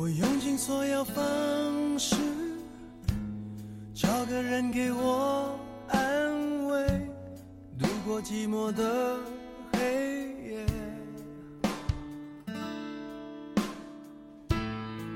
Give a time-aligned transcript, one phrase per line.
[0.00, 2.14] 我用尽所有方式，
[3.92, 5.58] 找个人给我
[5.88, 6.86] 安慰，
[7.76, 9.18] 度过寂寞的
[9.72, 9.80] 黑
[10.46, 10.64] 夜。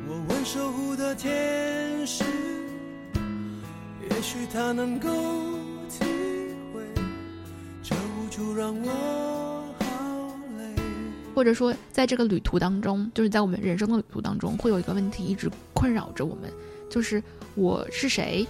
[0.09, 2.25] 我问守护的天使，
[4.11, 5.09] 也许他能够
[5.89, 6.05] 体
[6.75, 6.83] 会
[7.85, 9.32] 这无助让我。
[11.35, 16.53] 或者说，在这个旅途当中，就是在我们人生的旅途当中，会有一个问题一直困扰着我们，
[16.91, 17.23] 就是
[17.55, 18.47] 我是谁，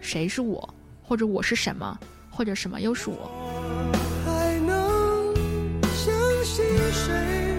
[0.00, 1.98] 谁是我，或者我是什么，
[2.30, 3.30] 或者什么又是我。
[4.24, 5.34] 还能
[5.94, 6.12] 相
[6.44, 7.56] 信谁？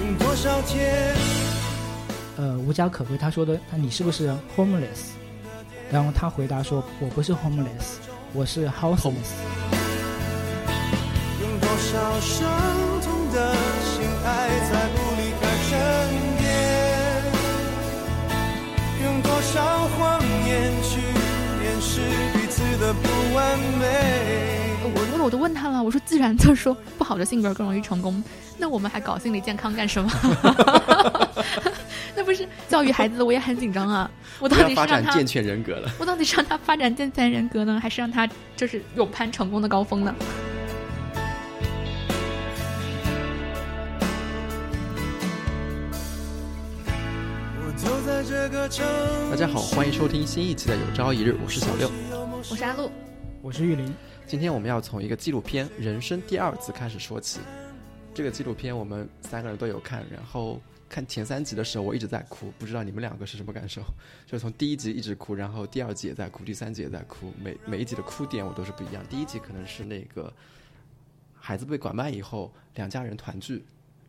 [0.00, 1.14] 用多少天？
[2.36, 5.12] 呃，无家可归，他说的，那你是不是 homeless？
[5.90, 7.98] 然后他回答说，我不是 homeless，
[8.34, 9.85] 我是 houseless。
[11.96, 12.46] 少伤
[13.00, 14.28] 痛的心还
[14.70, 15.72] 在不离开身
[16.36, 16.44] 边？
[19.02, 20.52] 用多少谎言
[20.82, 21.00] 去
[21.64, 22.02] 掩饰
[22.34, 23.82] 彼此的不完美？
[24.82, 28.22] 我我都问他了，我说既然就是说不好的性格更容易成功，
[28.58, 30.10] 那我们还搞心理健康干什么？
[32.14, 34.10] 那不是教育孩子，我也很紧张啊。
[34.38, 35.90] 我到底是让他发展健全人格了。
[35.98, 40.14] 我到底是让他发展健全人格呢，还是让他就是勇攀成功的高峰呢？
[48.28, 51.88] 大家好，欢迎收听新一期的《有朝一日》，我是小六。
[52.10, 52.90] 我是阿露，
[53.40, 53.94] 我是玉林，
[54.26, 57.38] 今天我们要从一个纪录片《人生第二次》开始说起。
[58.12, 63.80] 这个纪录片我们三个人都有看，然后看前三集的时候我一直在哭，不知道你们两个是什么感受？
[64.26, 69.04] 就从第一集一直哭，然后第二集也在哭，第三集也在哭，每每一集的哭点我都是不一样。
[69.08, 70.32] 第一集可能是那个
[71.32, 73.64] 孩子被拐卖以后，两家人团聚，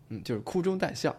[0.09, 1.15] 嗯，就是哭中带笑。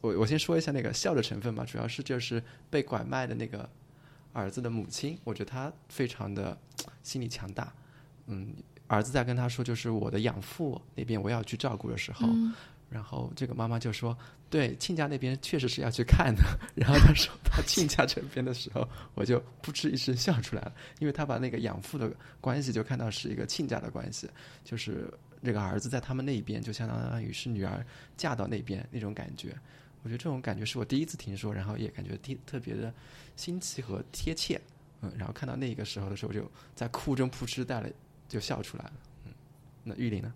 [0.00, 3.68] 我我先说一下那个笑的成分吧，主要是就是被拐卖的那个
[4.32, 6.58] 儿子的母亲，我觉得她非常的
[7.02, 7.72] 心理强大。
[8.26, 8.54] 嗯，
[8.86, 12.52] 儿子在跟他说，就是我的养父那边我要去照顾的时候，嗯
[12.90, 14.18] 然后这个妈妈就说
[14.50, 16.42] ：“对，亲家那边确实是要去看的。
[16.74, 24.28] ”然后他说到亲家这边的时候，我就扑哧一声笑出来了，因为他把那个养父的关系就看到是一个亲家的关系，
[24.64, 25.08] 就是
[25.42, 27.84] 这个儿子在他们那边就相当于是女儿
[28.16, 29.56] 嫁到那边那种感觉。
[30.02, 32.92] 我觉得这种感觉是我第一次听说，然后也感觉特特别的
[33.36, 34.60] 新奇和贴切。
[35.02, 37.88] 嗯，然后看到那个时候的时候，就在哭中扑哧带了
[38.28, 38.92] 就笑出来了。
[39.24, 39.32] 嗯，
[39.84, 40.32] 那玉林呢？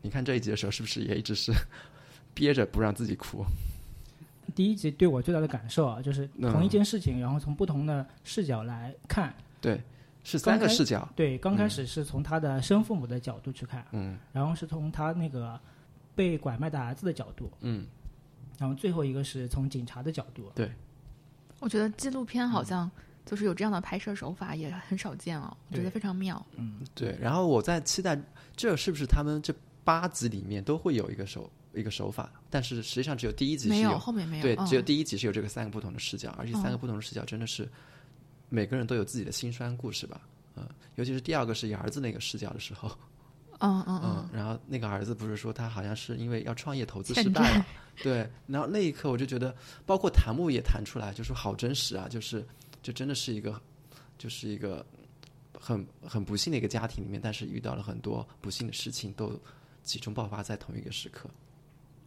[0.00, 1.52] 你看这一集的时候，是不是也一直是
[2.32, 3.44] 憋着不让自己哭？
[4.54, 9.34] 第一集对我最大的感受啊，就是嗯同一件事情，然后从不同的视角来看。
[9.60, 9.80] 对，
[10.26, 11.08] 是三个视角。
[11.14, 15.58] 对，刚开始是从他的生父母的角度去看，嗯然后是从他那个
[16.16, 17.86] 被拐卖的儿子的角度，嗯，
[18.58, 20.50] 然后最后一个是从警察的角度。
[20.52, 20.68] 对
[21.60, 22.90] 我觉得纪录片好像
[23.24, 26.44] 就是有这样的拍摄手法也很少见哦，我觉得非常妙。
[26.56, 27.16] 嗯对。
[27.20, 28.20] 然后我在期待，
[28.56, 29.54] 这是不是他们这
[29.84, 32.28] 八集里面都会有一个手一个手法？
[32.50, 34.42] 但是实际上只有第一集是没有，后面没有。
[34.42, 37.68] 对，嗯只有第一集是有这个三个不同的视角，而且三个哦不同的视角真的是
[38.48, 40.20] 每个人都有自己的辛酸故事吧。
[40.54, 42.90] 嗯，尤其是第二个是以儿子那个视角的时候，
[43.58, 47.66] 嗯嗯嗯，然后那个儿子不是说他好像是因为要创业投资失败了，
[48.02, 52.46] 对，然后那一刻我就觉得，包括弹幕也弹出来，就说好真实啊，就是
[52.82, 53.60] 就真的是一个，
[54.16, 54.84] 就是一个
[55.58, 59.38] 很很不幸的一个家庭里面，但是遇到了很多不幸的事情，都
[59.82, 61.28] 集中爆发在同一个时刻。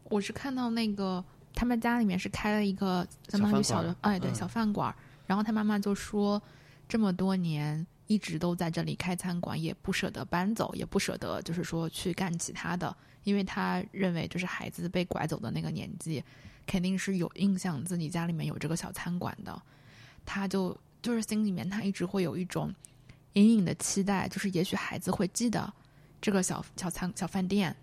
[0.06, 1.23] 我是看到那个
[1.53, 4.35] 他们家里面是开了一个相当于小的哎对嗯。
[4.35, 4.95] 小饭馆儿，
[5.29, 6.41] 然后他妈妈就说
[6.88, 16.24] 这么多年一直都在这里开餐馆，也不舍得搬走，也不舍得就是说去干其他的，因为他认为就是孩子被拐走的那个年纪，
[16.65, 19.62] 肯定是有印象自己家里面有这个小餐馆的，
[20.25, 22.74] 他就就是心里面他一直会有一种
[23.33, 25.71] 隐隐的期待，就是也许孩子会记得
[26.19, 27.75] 这个小小餐小饭店，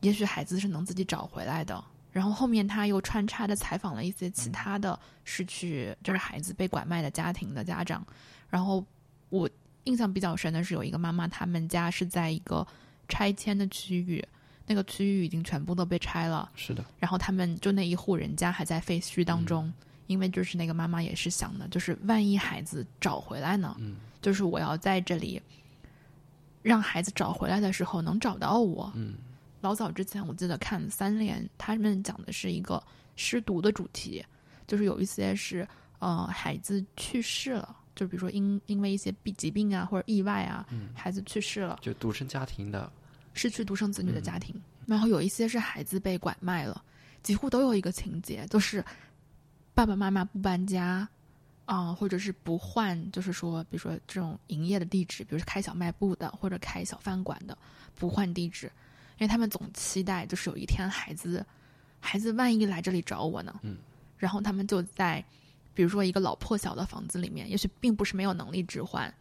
[0.00, 1.84] 也许孩子是能自己找回来的。
[2.12, 8.06] 然后后面他又穿插着采访了一些其他的失去就是孩子被拐卖的家庭的家长，
[8.48, 8.84] 然后
[9.30, 9.50] 我
[9.84, 12.66] 印象比较深的是有一个妈妈，他们家是在一个
[13.08, 14.24] 拆迁的区域，
[14.66, 19.74] 那个区域已经全部都被拆了，是的，然后他们就那一户人家还在废墟当中，嗯
[20.08, 23.96] 因为就是那个妈妈也是想的，就是万一孩子找回来呢，嗯。
[24.20, 25.42] 就是我要在这里
[26.62, 28.92] 让孩子找回来的时候能找到我。
[28.94, 29.14] 嗯
[29.62, 32.82] 老早之前我记得看三联，他们讲的是一个
[33.16, 34.22] 失独的主题，
[34.66, 35.66] 就是有一些是
[36.00, 42.92] 呃孩子去世了，就比如说因因为一些病疾病啊或者意外啊，嗯，孩子去世了，就独生家庭的，
[43.32, 44.54] 失去独生子女的嗯家庭，
[44.84, 46.84] 然后有一些是孩子被拐卖了。
[47.22, 48.84] 几乎都有一个情节，就是
[49.74, 51.08] 爸爸妈妈不搬家，
[51.66, 57.56] 啊、或者是不换，就是说，比如说这种营业的地址，比如说开小卖部的或者开小饭馆的，
[57.94, 58.68] 不换地址，
[59.18, 61.44] 因为他们总期待就是有一天孩子，
[62.00, 63.76] 孩子万一来这里找我呢，嗯，
[64.16, 65.24] 然后他们就在，
[65.74, 69.12] 比如说一个老破小的房子里面，也许并不是没有能力置换，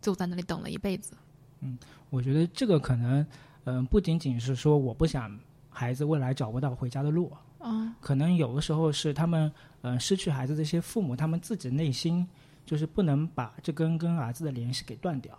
[0.00, 1.14] 就在那里等了一辈子。
[1.60, 1.76] 嗯
[2.10, 3.26] 我觉得这个可能，
[3.64, 9.52] 嗯、不仅仅是说我不想孩子未来找不到回家的路，嗯可能有的时候是他们，
[9.82, 12.26] 呃，失去孩子这些父母，他们自己内心
[12.64, 15.36] 就是不能把这根跟儿子的联系给断掉，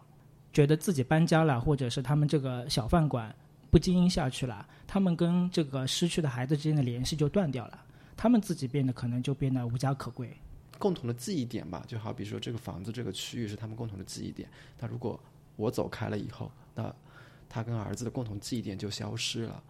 [0.52, 3.34] 觉得自己搬家了，或者是他们这个小饭馆
[3.70, 7.86] 不经营下去了，他们跟这个失去的孩子之间的联系就断掉了，
[8.18, 10.32] 他们自己变得可能就变得无家可归。
[10.78, 14.50] 共同的记忆点吧，就好比说这个房子这个区域是他们共同的记忆点。
[14.80, 15.20] 那如果
[15.56, 16.94] 我走开了以后，那
[17.50, 19.64] 他跟儿子的共同记忆点就消失了。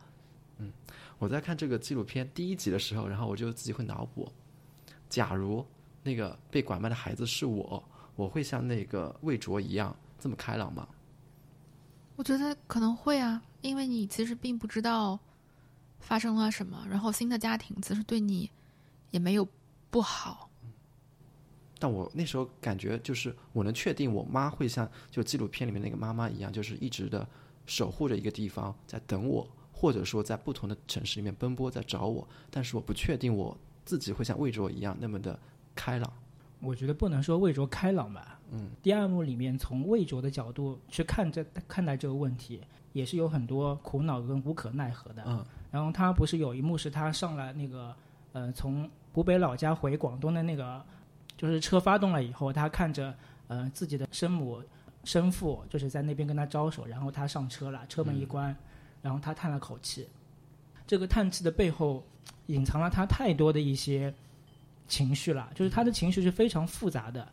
[0.60, 0.72] 嗯，
[1.18, 4.31] 我在看这个纪录片第一集的时候，然后我就自己会脑补，
[5.10, 5.66] 假如
[6.04, 7.84] 那个被拐卖的孩子是我，
[8.16, 10.88] 我会像那个魏卓一样这么开朗吗？
[12.19, 15.18] 我觉得可能会啊，因为你其实并不知道
[16.01, 18.51] 发生了什么，然后新的家庭其实对你
[19.10, 19.48] 也没有
[19.89, 20.50] 不好。
[21.80, 27.25] 但我那时候感觉就是我能确定我妈会像就纪录片里面那个妈妈一样，就是一直的
[27.66, 35.39] 守护着一个地方在等我，或者说在不同的城市里面奔波在找我，但是我不确定我自己会像魏卓一样那么的
[35.74, 36.13] 开朗。
[36.60, 38.38] 我觉得不能说魏卓开朗吧。
[38.51, 42.62] 嗯，第二幕里面从魏卓的角度去看这看待这个问题，
[42.94, 45.24] 也是有很多苦恼跟无可奈何的。
[45.25, 47.96] 嗯，然后他不是有一幕是他上了那个
[48.34, 50.84] 呃从湖北老家回广东的那个，
[51.38, 53.13] 就是车发动了以后，他看着
[53.48, 54.62] 呃自己的生母
[55.04, 58.56] 生父就是在那边跟他招手，然后他上车了，车门一关，
[59.02, 60.07] 然后他叹了口气。
[60.86, 62.04] 这个叹气的背后
[62.48, 64.13] 隐藏了他太多的一些
[64.88, 67.28] 情绪了，就是他的情绪是非常复杂的，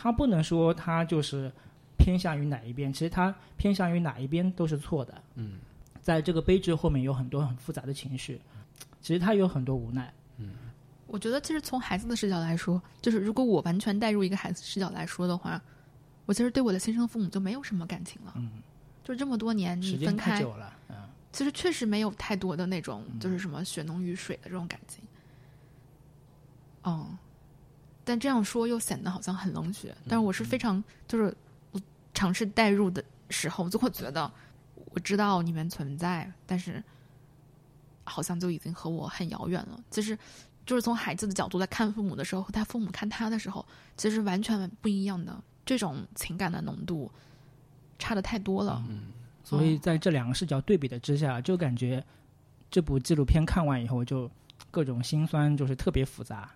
[0.00, 1.52] 他不能说他就是
[1.98, 5.22] 偏向于哪一边，其实他偏向于哪一边都是错的。
[5.34, 5.58] 嗯，
[6.00, 8.40] 在这个悲剧后面有很多很复杂的情绪，
[9.02, 10.10] 其实他有很多无奈。
[10.38, 10.52] 嗯
[11.06, 15.60] 我觉得其实从孩子的视角来说，就是如果我完全带入一个孩子视角来说的话，
[16.24, 18.32] 我其实对我的亲生父母就没有什么感情了。
[18.36, 18.62] 嗯，
[19.02, 20.96] 就这么多年时间你分开，太久了，嗯，
[21.32, 25.02] 其实确实没有太多的那种就是什么血浓于水的这种感情。
[26.84, 27.18] 嗯，
[28.04, 29.94] 但这样说又显得好像很冷血。
[30.08, 31.34] 但是我是非常就是
[31.72, 31.80] 我
[32.14, 34.30] 尝试代入的时候，就会觉得
[34.92, 36.82] 我知道你们存在，但是
[38.04, 39.78] 好像就已经和我很遥远了。
[39.90, 40.18] 其实
[40.66, 43.64] 就是从孩子的角度来看父母的时候，和他父母看他的时候，
[43.96, 45.42] 其实完全不一样的。
[45.64, 47.08] 这种情感的浓度
[47.96, 48.82] 差的太多了。
[48.88, 49.12] 嗯
[49.44, 52.04] 所以在这两个视角对比的之下，就感觉
[52.70, 54.30] 这部纪录片看完以后，就
[54.70, 56.50] 各种心酸，就是特别复杂。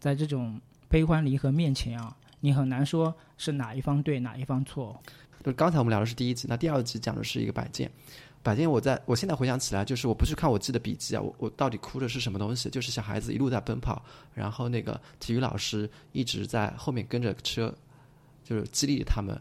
[0.00, 0.58] 在这种
[0.88, 5.00] 悲欢离合面前啊，你很难说是哪一方对，哪一方错。
[5.44, 7.90] 就刚才我们聊的是第一集，那第二集讲的是一个摆件。
[8.42, 12.70] 摆件，我在我现在回想起来，就是我不去看我记的笔记啊，我我到底哭的是什么东西？
[12.70, 17.74] 就是小孩子一路在奔跑，然后那个体育老师一直在后面跟着车，
[18.44, 19.38] 就是激励他们，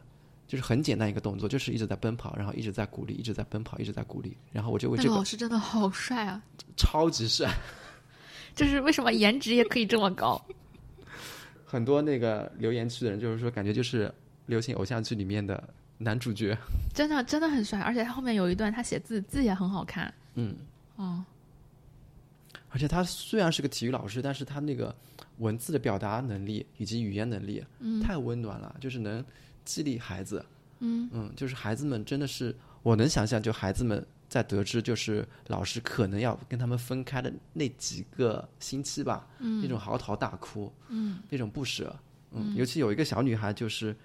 [0.48, 6.42] 就是很简单一个动作，就是一直在奔跑，然后一直在鼓励，一直在奔跑，一直在鼓励，然后我就为这个老师真的好帅啊！
[6.76, 7.50] 超级帅，
[8.56, 10.44] 就是为什么颜值也可以这么高？
[11.70, 14.10] 很多那个留言区的人就是说，感觉就是
[14.46, 15.62] 流行偶像剧里面的
[15.98, 16.58] 男主角，
[16.96, 20.12] 真的真的很帅，而且他后面有一段他写字字也很好看。
[20.36, 20.56] 嗯。
[20.96, 21.24] 哦，
[22.70, 24.96] 而且他虽然是个体育老师，但是他那个
[25.40, 29.24] 文字的表达能力以及语言能力，嗯太温暖了，就是能
[29.66, 30.44] 激励孩子。
[30.80, 39.62] 嗯嗯，就是孩子们真的是，我能想象，就孩子们在得知就是老师可能要跟他们分开的那几个星期吧，嗯。
[39.62, 41.20] 那种嚎啕大哭，嗯。
[41.30, 41.96] 那种不舍，
[42.32, 43.96] 嗯，尤其有一个小女孩就是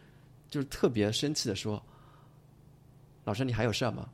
[0.49, 1.83] 就是特别生气的说
[3.25, 4.09] ：“老师，你还有事儿吗？”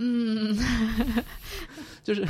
[0.00, 0.56] 嗯，
[2.04, 2.24] 就是，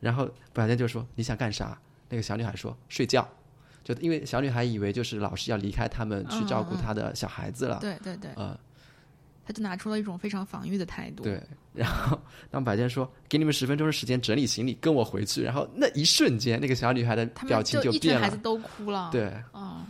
[0.00, 1.80] 然后白天就说你想干啥？
[2.10, 3.26] 那个小女孩说睡觉，
[3.84, 8.58] 就因为小女孩以为就是老师要离开他们去照顾她的小孩子了，对对对，嗯，
[9.48, 11.42] 他就拿出了一种非常防御的态度。，对。
[11.72, 19.86] 然后当白天说给你们十分钟的时间整理行李，跟我回去，然后那一瞬间，那个小女孩的他表情就变了，孩子都哭了。，对，嗯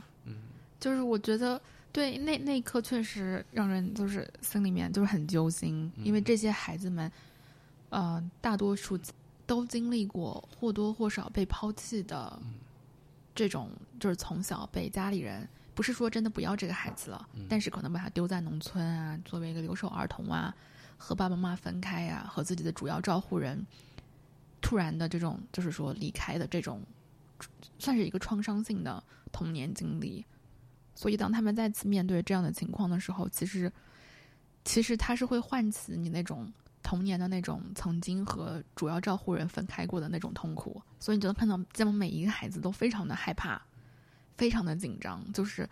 [0.78, 1.60] 就是我觉得。
[1.90, 7.10] 对，那那一刻确实让人就是心里面就是很揪心，因为这些孩子们，
[7.88, 8.96] 呃，大多数
[9.46, 12.38] 都经历过或多或少被抛弃的
[13.34, 15.48] 这种，就是从小被家里人
[15.78, 20.52] 不是说真的不要这个孩子了，但是可能把他丢在农村啊，作为一个留守儿童啊，
[20.96, 23.64] 和爸爸妈妈分开啊，和自己的主要照护人
[24.60, 26.82] 突然的这种就是说离开的这种，
[27.78, 30.26] 算是一个创伤性的童年经历。
[30.96, 33.72] 所以当他们再次面对这样的情况的时候，其实
[34.64, 40.82] 其实他是会唤起你那种童年的那种曾经和主要照护人分开过的那种痛苦。
[40.98, 43.62] 所以你就能看到，这么每一个孩子都非常的害怕，
[44.38, 45.68] 非常的紧张，就是。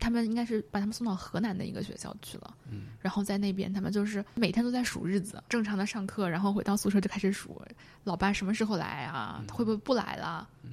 [0.00, 7.60] 他们应该是把他们送到河南的一个学校去了，嗯，然后在那边他们就是每天都在数日子，正常的上课，然后回到宿舍就开始数，
[8.04, 9.44] 老爸什么时候来啊？
[9.52, 10.48] 会不会不来了？
[10.62, 10.70] 嗯，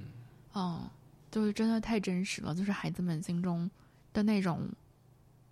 [0.53, 0.87] 哦，
[1.31, 3.67] 就是真的太真实了，就是孩子们心中
[4.13, 4.69] 的那种，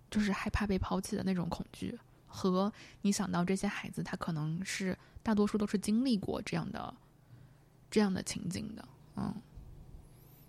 [0.08, 1.98] 就是害怕被抛弃的那种恐惧，
[2.28, 2.72] 和
[3.02, 6.94] 你想到这些孩子，他可能是大多数都是经历过这样的
[7.90, 9.34] 这样的情景的，嗯。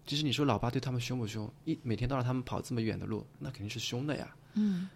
[0.05, 1.51] 其实你说老爸对他们凶不凶？
[1.63, 4.35] 一每天都让他们跑这么远的路，那肯定是凶的呀。
[4.53, 4.87] 嗯，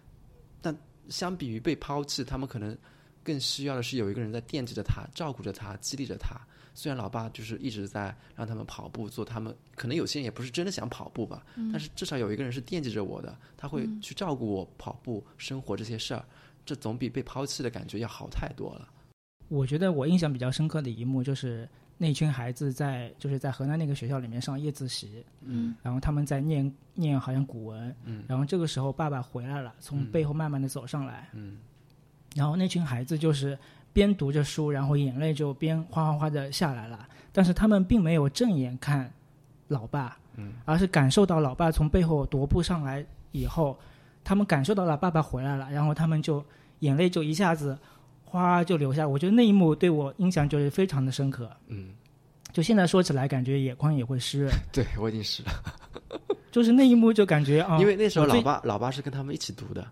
[0.60, 0.76] 但
[1.08, 2.76] 相比于被抛弃，他们可能
[3.24, 6.40] 更需要的是有一个人在惦记着他、照顾着他、激励着他。
[6.72, 16.24] 虽然老爸就是一直在让他们跑步，做他们可能有些人也不是真的想跑步吧，但是至少有一个人是惦记着我的，他会去照顾我跑步、生活这些事儿，
[16.64, 18.88] 这总比被抛弃的感觉要好太多了。
[19.48, 21.68] 我觉得我印象比较深刻的一幕就是
[22.02, 31.58] 那群孩子在就是在河南那个学校里面上夜自习，嗯，然后他们在念念好像古文，嗯，然后这个时候爸爸回来了，从背后慢慢的走上来，嗯，
[32.34, 33.58] 然后那群孩子就是
[33.92, 39.12] 边读着书，然后眼泪就边哗哗哗的下来了，但是他们并没有正眼看
[39.68, 43.78] 老爸，嗯，而是感受到老爸从背后踱步上来以后，
[44.24, 46.42] 他们感受到了爸爸回来了，然后他们就
[46.78, 47.78] 眼泪就一下子。
[48.30, 51.50] 哗就流下，我觉得那一幕对我印象就是非常的深刻。
[51.66, 51.88] 嗯，
[52.52, 54.40] 就现在说起来，感觉眼眶也会湿。
[54.46, 54.52] 润。
[54.72, 55.50] 对我已经湿了，
[56.52, 59.84] 就是那一幕就感觉啊，因为那时候老爸老爸是跟他们一起读的，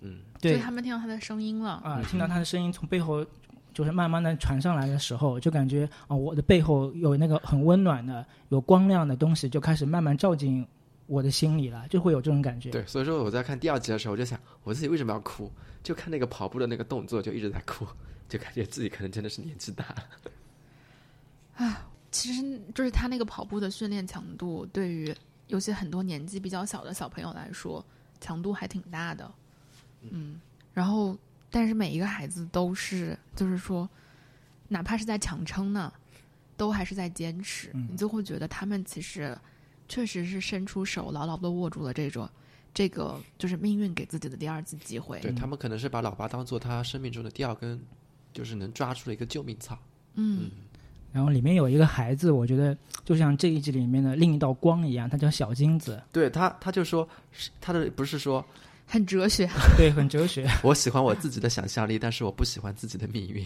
[0.00, 0.56] 嗯，对。
[0.56, 3.24] 就他们听到他的声音了，啊，听到他的声音从背后
[3.72, 10.66] 就是慢慢的传上来的时候，就感觉啊，我的背后有那个很温暖的、有光亮的东西，就开始慢慢照进
[11.06, 12.70] 我的心里了，就会有这种感觉。
[12.70, 15.50] 对，所以说我在看第二集的时候，我就想我自己为什么要哭？
[15.82, 17.86] 就看那个跑步的那个动作，就一直在哭，
[18.28, 20.04] 就感觉自己可能真的是年纪大了。
[21.56, 25.14] 啊其实就是他那个跑步的训练强度，对于
[25.48, 27.84] 有些很多年纪比较小的小朋友来说，
[28.20, 29.30] 强度还挺大的。
[30.00, 30.40] 嗯，
[30.72, 31.16] 然后
[31.50, 33.88] 但是每一个孩子都是，就是说，
[34.68, 35.92] 哪怕是在强撑呢，
[36.56, 37.70] 都还是在坚持。
[37.74, 39.36] 嗯你就会觉得他们其实
[39.88, 42.28] 确实是伸出手，牢牢的握住了这种
[42.74, 45.18] 这个就是命运给自己的第二次机会。
[45.20, 47.80] 对他们可能是把老爸当做他生命中的第二根，
[48.32, 49.78] 就是能抓住的一个救命草。
[50.14, 50.50] 嗯
[51.12, 58.44] 然后里面有一个孩子，我觉得就像这一集里面的另一道光一样，他叫小金子，对他，他就说，是他的不是说
[58.86, 59.48] 很哲学。
[59.78, 60.46] 对，很哲学。
[60.62, 63.42] 我喜欢我自己的想象力，但是我不喜欢自己的命运。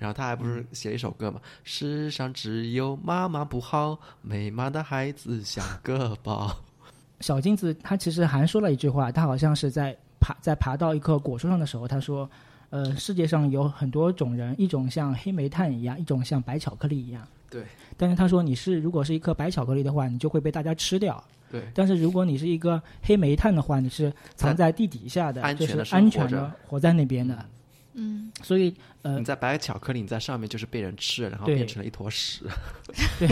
[0.00, 1.38] 然后他还不是写了一首歌嘛？
[1.62, 6.56] 世上只有妈妈不好，没妈的孩子像个宝。
[7.20, 12.28] 小金子他其实还说了一句话，他好像是在爬在爬到一棵果树上的时候，他说
[12.70, 17.22] ：“呃，世界上有很多种人，一种像黑煤炭一样，一种像白巧克力一样。
[17.50, 17.64] 对
[17.98, 27.34] 但是他说，你是如果是一颗白巧克力的话，你就会被大家吃掉；对，但是如果你是一个黑煤炭的话，你是藏在地底下的，就是安全的活在那边的。
[27.34, 27.44] 嗯
[28.42, 32.44] 所以，呃你，在白巧克力，你在上面就是被人吃了，然后变成了一坨屎。
[33.18, 33.28] 对。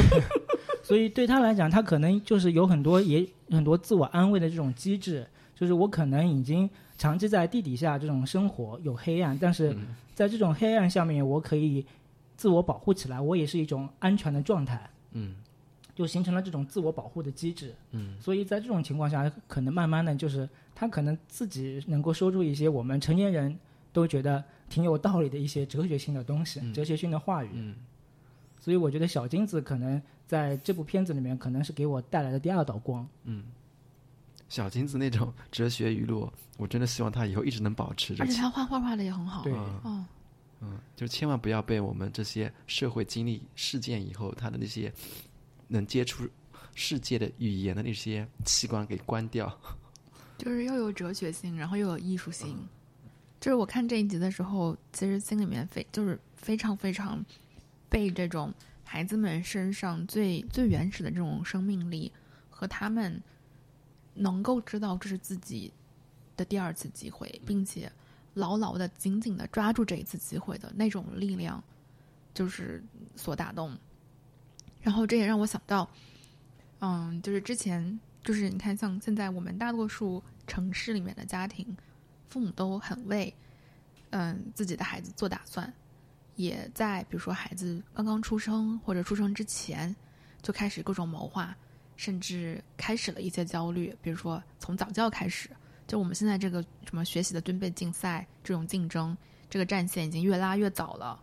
[0.83, 9.95] 所以对他来讲，他可能就是有很多也很多自我安慰的这种机制，就是我可能已经长期在地底下这种生活有黑暗，但是嗯。
[10.15, 11.87] 在这种黑暗下面，我可以
[12.37, 15.37] 自我保护起来，我也是一种安全的状态，嗯。
[15.95, 17.75] 就形成了这种自我保护的机制。
[17.91, 18.17] 嗯。
[18.21, 23.59] 所以在这种情况下，可能慢慢的就是他可能自己能够说出一些我们成年人
[23.93, 27.51] 都觉得挺有道理的一些哲学性的东西、嗯哲学性的话语。
[27.53, 27.75] 嗯，
[28.59, 33.07] 所以我觉得小金子可能在这部片子里面，可能是给我带来的第二道光。
[33.25, 33.45] 嗯
[34.49, 38.27] 小金子那种哲学语录，我真的希望他以后一直能保持着而。
[38.27, 39.43] 且他画画画的也很好。
[39.45, 40.05] 对嗯哦，
[40.63, 44.91] 嗯，就是千万不要被我们这些社会经历事件以后，他的那些
[45.67, 46.27] 能接触
[46.75, 49.55] 世界的语言的那些器官给关掉。
[50.39, 52.57] 就是又有哲学性，然后又有艺术性。
[53.41, 57.25] 就是我看这一集的时候，其实心里面非就是非常非常
[57.89, 58.53] 被这种
[58.85, 62.11] 孩子们身上最最原始的这种生命力
[62.51, 63.23] 和他们
[64.15, 65.73] 能够知道这是自己
[66.37, 67.91] 的第二次机会，并且
[68.35, 71.63] 牢牢的、紧紧的抓住这一次机会的那种力量，
[72.35, 72.83] 就是
[73.15, 73.77] 所打动。
[74.81, 75.89] 然后这也让我想到，
[76.81, 81.77] 嗯，就是之前就是你看，像现在我们大多数城市里面的家庭，
[82.29, 83.35] 父母都很为
[84.11, 85.73] 嗯自己的孩子做打算，
[86.37, 89.95] 也在比如说孩子刚刚出生或者出生之前
[90.43, 91.57] 就开始各种谋划，
[91.97, 95.51] 甚至开始了一些焦虑，比如说从早教开始，
[95.87, 99.17] 就我们现在这个什么学习的军备竞赛这种竞争，
[99.51, 101.21] 这个战线已经越拉越早了，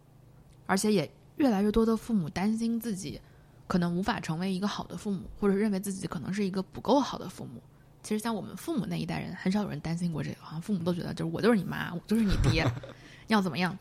[0.65, 3.19] 而且也越来越多的父母担心自己
[3.67, 7.61] 可能无法成为一个好的父母，或者认为自己可能是一个不够好的父母。
[8.05, 12.63] 其实像我们父母那一代人，很少有人担心过这个，好像父母都觉得就是我就是你妈，我就是你爹，
[13.27, 13.75] 要怎么样？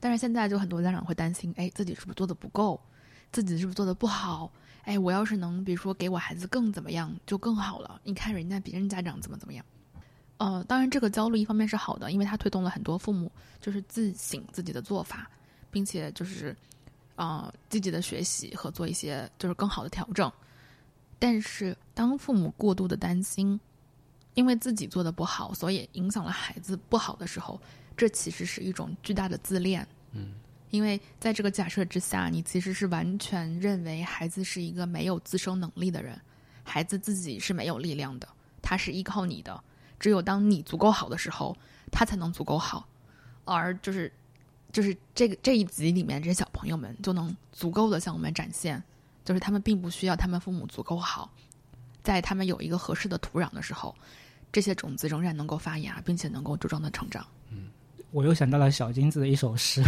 [0.00, 2.80] 但是现在就很多家长会担心，哎，自己是不是做的不够，
[3.30, 4.50] 自己是不是做的不好？
[4.82, 8.00] 哎，我要是能，比如说给我孩子更怎么样，就更好了。
[8.02, 9.64] 你看人家别人家长怎么怎么样？
[10.38, 13.30] 呃，当然这个焦虑一方面是好的，因为它推动了很多父母
[13.60, 15.30] 就是自省自己的做法，
[15.70, 16.56] 并且就是
[17.14, 20.30] 啊积极的学习和做一些就是更好的调整。
[21.18, 23.58] 但是当父母过度的担心，
[24.38, 27.60] 因为自己做的不好，所以影响了孩子不好的时候。
[27.96, 30.34] 这其实是一种巨大的自恋，嗯，
[30.70, 36.16] 因为在这个假设之下，你其实是完全认为孩子是一个没有自生能力的人，
[36.62, 38.28] 孩子自己是没有力量的，
[38.62, 39.60] 他是依靠你的，
[39.98, 41.56] 只有当你足够好的时候，
[41.90, 42.86] 他才能足够好，
[43.44, 44.12] 而就是，
[44.70, 48.80] 就是这个这一集里面这些小朋友们就能足够的向我们展现，
[49.24, 51.28] 就是他们并不需要他们父母足够好，
[52.04, 53.92] 在他们有一个合适的土壤的时候，
[54.52, 57.68] 这些种子仍然能够发芽，并且能够茁壮的成长，嗯。
[58.10, 59.82] 我又想到了小金子的一首诗，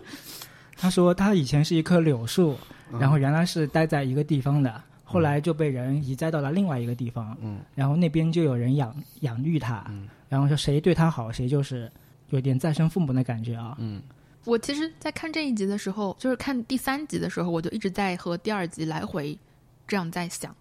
[0.76, 2.54] 他说他以前是一棵柳树，
[3.00, 9.90] 然后原来是待在一个地方的，后来就被人移栽到了另外一个地方，嗯，然后那边就有人养养育他，
[10.28, 11.90] 然后说谁对他好，谁就是
[12.28, 14.02] 有点再生父母的感觉啊，嗯，
[14.44, 19.36] 我其实，在看这一集的时候，就是看第三集的时候，我就一直在和第二集来回
[19.88, 20.54] 这样在想，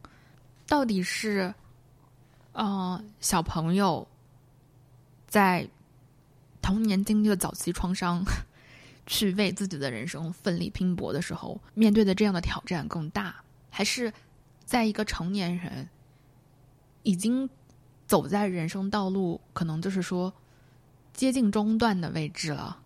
[0.65, 1.53] 到底是，
[2.55, 4.07] 呃，小朋友
[5.27, 5.69] 在。
[6.61, 8.23] 童年经历了早期创伤，
[9.05, 13.35] 去为自己的人生奋力拼搏的时候，面对的这样的挑战更大，
[13.69, 14.11] 还是
[14.65, 15.87] 在一个成年人
[17.03, 17.47] 已经
[18.07, 20.33] 走在人生道路，可能就是说
[21.13, 22.81] 接近中段的位置了，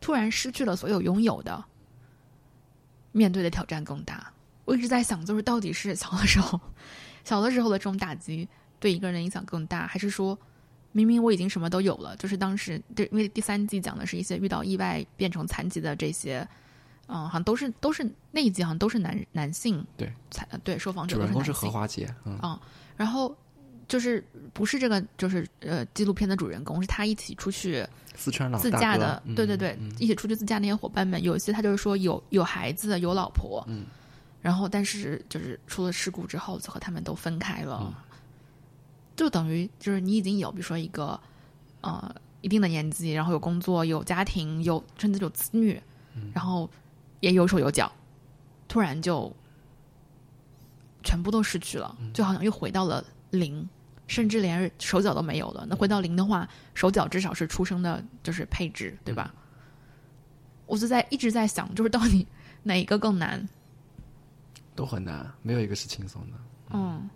[0.00, 1.62] 突然失去了所有拥有的，
[3.12, 4.32] 面对的挑战更大。
[4.64, 6.58] 我一直在想，就是到底是小的时候，
[7.22, 8.48] 小的时候的这种打击
[8.80, 10.36] 对一个人的影响更大，还是说？
[10.92, 16.44] 明明我已经什么都有了，就是当时对，因为第三季讲的是一些遇到意外变成残疾的这些，
[17.06, 22.58] 嗯，好像都是都是那一集好像都是男男性对，才对受访者主人公是何华杰，嗯，
[22.96, 23.32] 然后
[23.86, 24.20] 就是
[24.52, 33.84] 不是这个就是呃纪录片的主人公是他一起出去四川老自驾的，对对对，一起出去自驾那些伙伴们，有一些他就是说有有孩子有老婆，嗯，
[34.40, 37.94] 然后但是就是出了事故之后就和他们都分开了。
[39.20, 41.20] 就等于就是你已经有，比如说一个，
[41.82, 45.78] 呃，一定的年纪，然后有工作、有家庭、有甚至有子女，
[46.32, 46.66] 然后
[47.20, 47.92] 也有手有脚，
[48.66, 49.30] 突然就
[51.02, 53.68] 全部都失去了，就好像又回到了零，
[54.06, 55.66] 甚至连手脚都没有了。
[55.68, 59.34] 那回到零的话，手脚至少是出生的，就是配置，对吧？
[60.64, 62.26] 我就在一直在想，就是到底
[62.64, 63.46] 哪一个更难？
[64.74, 66.38] 都很难，没有一个是轻松的。
[66.70, 67.06] 嗯。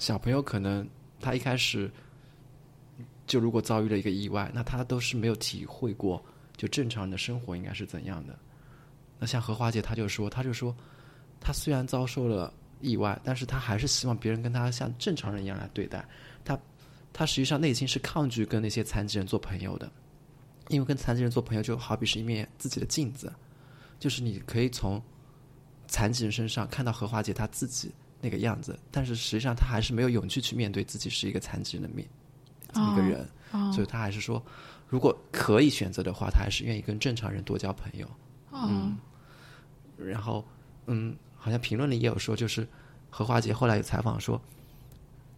[0.00, 0.88] 小朋友可能
[1.20, 1.88] 他一开始
[3.26, 6.20] 就如果遭遇了一个意外，那他都是没有体会过
[6.56, 8.36] 就正常人的生活应该是怎样的。
[9.18, 10.74] 那像何华姐，她就说，她就说，
[11.38, 16.04] 她虽然遭受了意外，但是她还是希望别人跟她像正常人一样来对待
[16.42, 16.58] 他。
[17.12, 19.90] 他实际上内心是抗拒跟那些残疾人做朋友的，
[20.68, 23.30] 因为跟残疾人做朋友就好比是一面自己的镜子，
[23.98, 25.02] 就是你可以从
[25.86, 27.92] 残疾人身上看到何华姐她自己。
[28.20, 32.06] 那个样子，但是实际上他还是没有勇气去面对自己是一个残疾人的面
[32.74, 33.28] 一个人，
[33.72, 34.40] 所以他还是说，
[34.88, 38.08] 如果可以选择的话，他还是愿意跟正常人多交朋友。
[38.52, 38.96] 嗯，
[39.96, 40.44] 然后
[40.86, 42.66] 嗯，好像评论里也有说，就是
[43.08, 44.40] 何华杰后来有采访说，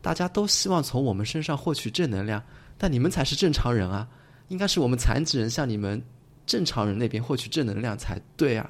[0.01, 2.43] 大家都希望从我们身上获取正能量，
[2.77, 4.07] 但你们才是正常人啊，
[4.49, 6.03] 应该是我们残疾人向你们
[6.45, 8.69] 正常人那边获取正能量才对啊。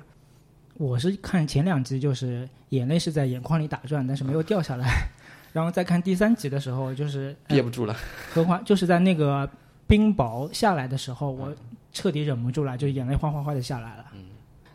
[0.74, 5.06] 我是看前两集，就是眼泪是在眼眶里打转，但是没有掉下来。
[5.52, 7.94] 然后再看第三集的时候，就是憋不住了。
[8.32, 9.48] 荷花就是在那个
[9.86, 11.54] 冰雹下来的时候，我
[11.92, 14.06] 彻底忍不住了，就眼泪哗哗哗的下来了。
[14.14, 14.20] 嗯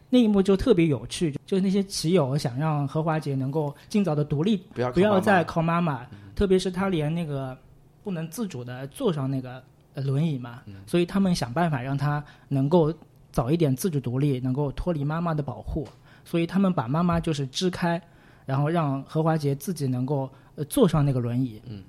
[0.10, 6.07] 那一幕就特别有趣，就那些骑友想让何华姐能够尽早的独立，不要不要再靠妈妈。
[6.33, 7.57] 特别是她连那个
[8.03, 9.62] 不能自主的坐上那个
[9.95, 12.93] 轮椅嘛，所以他们想办法让她能够。
[13.38, 15.88] 早一点自主独立，能够脱离妈妈的保护，
[16.26, 18.02] 所以他们把妈妈就是支开，
[18.47, 21.62] 然后让何华杰自己能够呃坐上那个轮椅。
[21.67, 21.84] 嗯，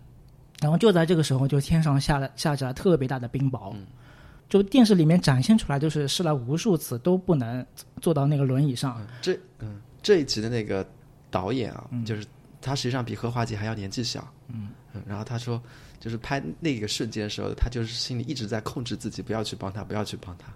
[0.60, 3.72] 然后就在这个时候，就天上下了下着特别大的冰雹。
[3.72, 3.86] 嗯，
[4.46, 7.64] 就电视里面展现出来，就是试了无数次都不能
[8.02, 9.00] 坐到那个轮椅上。
[9.22, 10.86] 这嗯这一集的那个
[11.30, 12.26] 导演啊，嗯就是
[12.60, 15.58] 他实际上比何华杰还要年纪小，嗯嗯，然后他说，
[15.98, 20.52] 就是拍那个瞬间的时候，他就是心里一直在控制自己，不要去帮他，不要去帮他。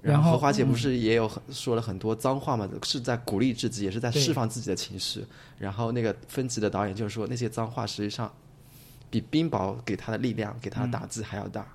[0.00, 5.24] 然后何华杰不嗯是也有很说了很多脏话嘛，是在鼓励自己，也是在释放自己的情绪。
[5.58, 8.32] 然后那个分级的导演就是说，那些脏话实际上
[9.10, 11.66] 比冰雹给他的力量、给他的打击还要大。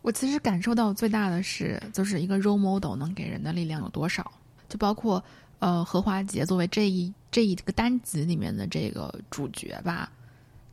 [0.00, 4.32] 我其实感受到最大的是，就是一个 role model 能给人的力量有多少，
[4.68, 5.22] 就包括
[5.58, 10.10] 呃何华杰作为这一这一个单集里面的这个主角吧，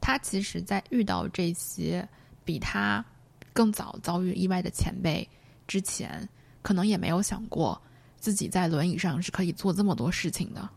[0.02, 2.08] 他其实在遇到这些
[2.44, 3.06] 比他
[3.54, 5.28] 更早遭遇意外的前辈
[5.68, 6.28] 之前，
[6.62, 7.80] 可能也没有想过
[8.20, 10.70] 自己在轮椅上是可以做这么多事情的，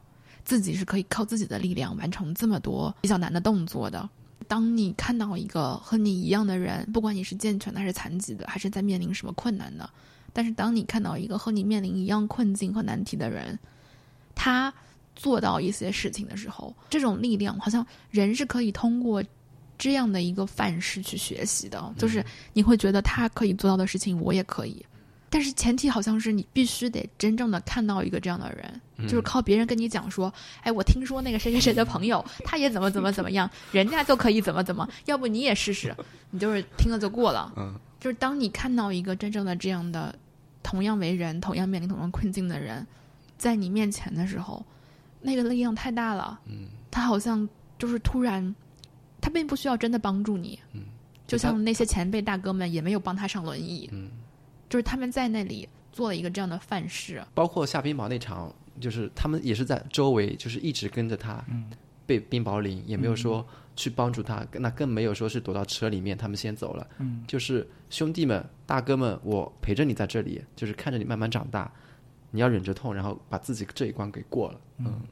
[0.45, 4.09] 自己是可以靠自己的力量完成这么多比较难的动作的。
[4.49, 9.89] 当你看到一个和你一样的人，不管你是健全的还是残疾的，还是在面临什么困难的，
[10.33, 13.59] 但是当你看到一个和你面临一样困境和难题的人，
[14.35, 14.73] 他
[15.15, 19.23] 做到一些事情的时候，这种力量好像人是可以通过
[19.79, 24.85] 这样的一个范式去学习的，就是你会觉得他可以做到的事情，我也可以。
[25.33, 35.97] 但是前提好像是你必须得真正的看到一个这样的人，就是靠别人跟你讲说，哎，我听说那个谁谁谁的朋友， 他也怎么怎么怎么样，人家就可以怎么怎么，要不你也试试，
[36.31, 37.51] 你就是听了就过了。
[37.57, 40.15] 嗯，就是当你看到一个真正的这样的
[40.63, 42.87] 同样为人、同样面临同样困境的人，
[43.39, 44.63] 在你面前的时候，
[45.23, 46.39] 那个力量太大了。
[46.45, 48.55] 嗯，他好像就是突然，
[49.19, 50.59] 他并不需要真的帮助你。
[50.75, 50.83] 嗯，
[51.27, 53.89] 就像那些前辈大哥们也没有帮他上轮椅。
[53.93, 54.11] 嗯，
[54.73, 57.23] 就是他们在那里做了一个这样的范式。
[57.35, 61.45] 包括下冰雹那场，就是他们也是在周围，就是一直跟着他，
[62.07, 66.89] 被冰雹淋，也没有说去帮助他，那更没有说是躲到车里面，他们先走了。
[66.97, 71.71] 嗯，就是兄弟们、大哥们，我陪着你在这里，就是看着你慢慢长大，
[72.31, 74.61] 你要忍着痛，然后把自己这一关给过了。
[74.79, 75.03] 嗯，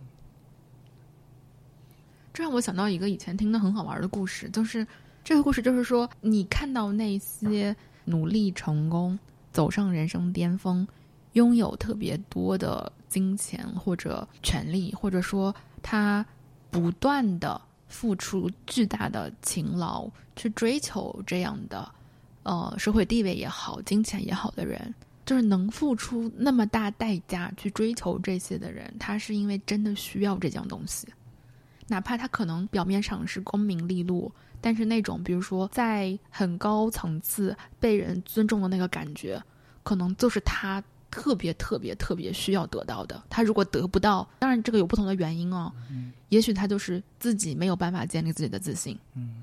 [2.33, 4.87] 这让我想到一个以前听的很好玩的故事，就是
[5.23, 9.19] 这个故事就是说，你看到那些努力成功、
[9.53, 10.87] 走上人生巅峰、
[11.33, 16.25] 拥有特别多的金钱或者权利，或者说他
[16.71, 21.91] 不断的付出巨大的勤劳去追求这样的
[22.43, 24.95] 呃社会地位也好、金钱也好的人。
[25.27, 31.07] 就是能付出那么大代价去追求这些的人，他是因为真的需要这件东西。
[31.91, 39.43] 哪怕他可能表面上是功名利禄，但是那种比如说在很高层次被人尊重的那个感觉，
[39.83, 43.21] 可能就是他特别特别特别需要得到的。
[43.29, 45.73] 他如果得不到，当然这个有不同的原因哦，
[46.29, 49.43] 也许他就是自己没有办法建立自己的自信，嗯，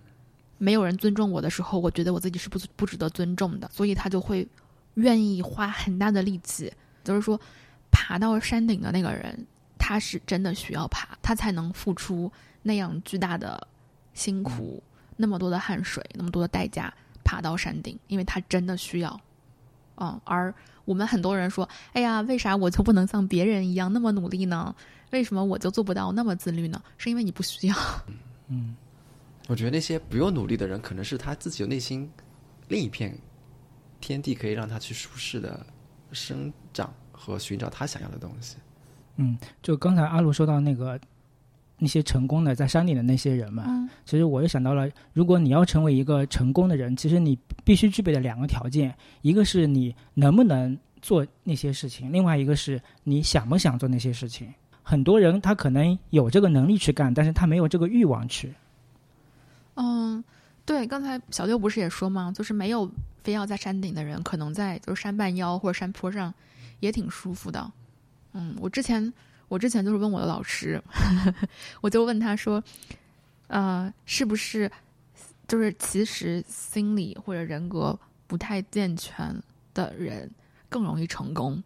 [0.57, 4.47] 没有人尊重我的时候，我觉得我自己是不不值得尊重的，所以他就会
[4.93, 6.71] 愿意花很大的力气，
[7.03, 7.37] 就是说
[7.91, 9.45] 爬到山顶的那个人。
[9.87, 12.29] 他是真的需要爬，他才能付出
[12.63, 13.65] 那样巨大的
[14.13, 14.83] 辛苦，
[15.15, 19.21] 那么多的汗水，那么多的代价爬到山顶，因为他真的需要。
[19.95, 24.75] 嗯，而我们很多人说：“哎呀，为啥我就不能像别人一样那么努力呢？
[25.11, 27.75] 为什么我就做不到那么自律呢？”是因为你不需要。
[28.49, 28.75] 嗯，
[29.47, 32.11] 我觉得那些不用努力的人，可能是他自己有内心
[32.67, 33.17] 另一片
[34.01, 35.65] 天地，可以让他去舒适的
[36.11, 38.57] 生长和寻找他想要的东西。
[39.17, 40.99] 嗯，就刚才阿鲁说到那个
[41.77, 54.51] 那些成功的在山顶的那些人嘛，嗯其实我又想到了，如果你要成为一个成功的人，其实你必须具备的两个条件，一个是你能不能做那些事情，另外一个是你想不想做那些事情。
[54.81, 58.53] 很多人他可能有这个能力去干，但是他没有这个欲望去。
[59.75, 60.23] 嗯，
[60.65, 62.31] 对，刚才小六不是也说吗？
[62.33, 62.89] 就是没有
[63.21, 66.33] 非要在山顶的人，可能在就是山半腰或者山坡上
[66.79, 67.69] 也挺舒服的。
[68.39, 69.11] 嗯，我之前
[69.47, 70.79] 我之前就是问我的老师，
[71.81, 72.63] 我就问他说，
[73.47, 74.71] 呃，是不是
[75.47, 79.35] 就是其实心理或者人格不太健全
[79.73, 80.29] 的人
[80.69, 81.63] 更容易成功？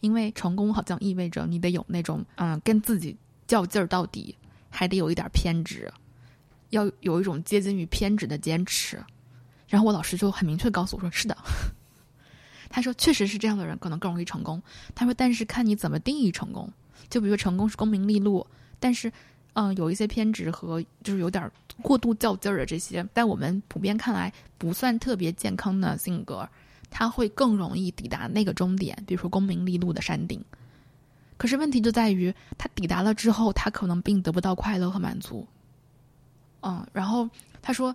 [0.00, 3.14] 因为成功好像意味着你得有那种嗯、跟自己
[3.46, 4.34] 较劲儿到底，
[4.70, 5.92] 还得有一点偏执。
[6.70, 8.98] 要有一种接近于偏执的坚持。
[9.68, 11.36] 然后我老师就很明确告诉我说：“是的。”
[12.68, 14.62] 他说：“确实是这样的人可能更容易成功。”
[14.94, 16.70] 他说：“但是看你怎么定义成功。
[17.08, 18.46] 就比如说成功是功名利禄，
[18.78, 19.10] 但是，
[19.54, 21.50] 嗯、有一些偏执和就是有点
[21.80, 26.46] 过度较劲儿的这些，在我们普遍看来不算特别健康的性格，
[26.90, 30.44] 他会更容易抵达那个终点，比如说功名利禄的山顶。
[31.36, 35.46] 可是问题就在于，他抵达了之后，他可能并得不到快乐和满足。
[36.60, 37.28] 嗯，然后
[37.62, 37.94] 他说，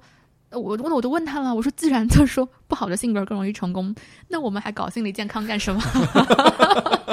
[0.53, 3.93] 我我我都问他了，我说既然就是说不好的性格更容易成功，
[4.27, 5.81] 那我们还搞心理健康干什么？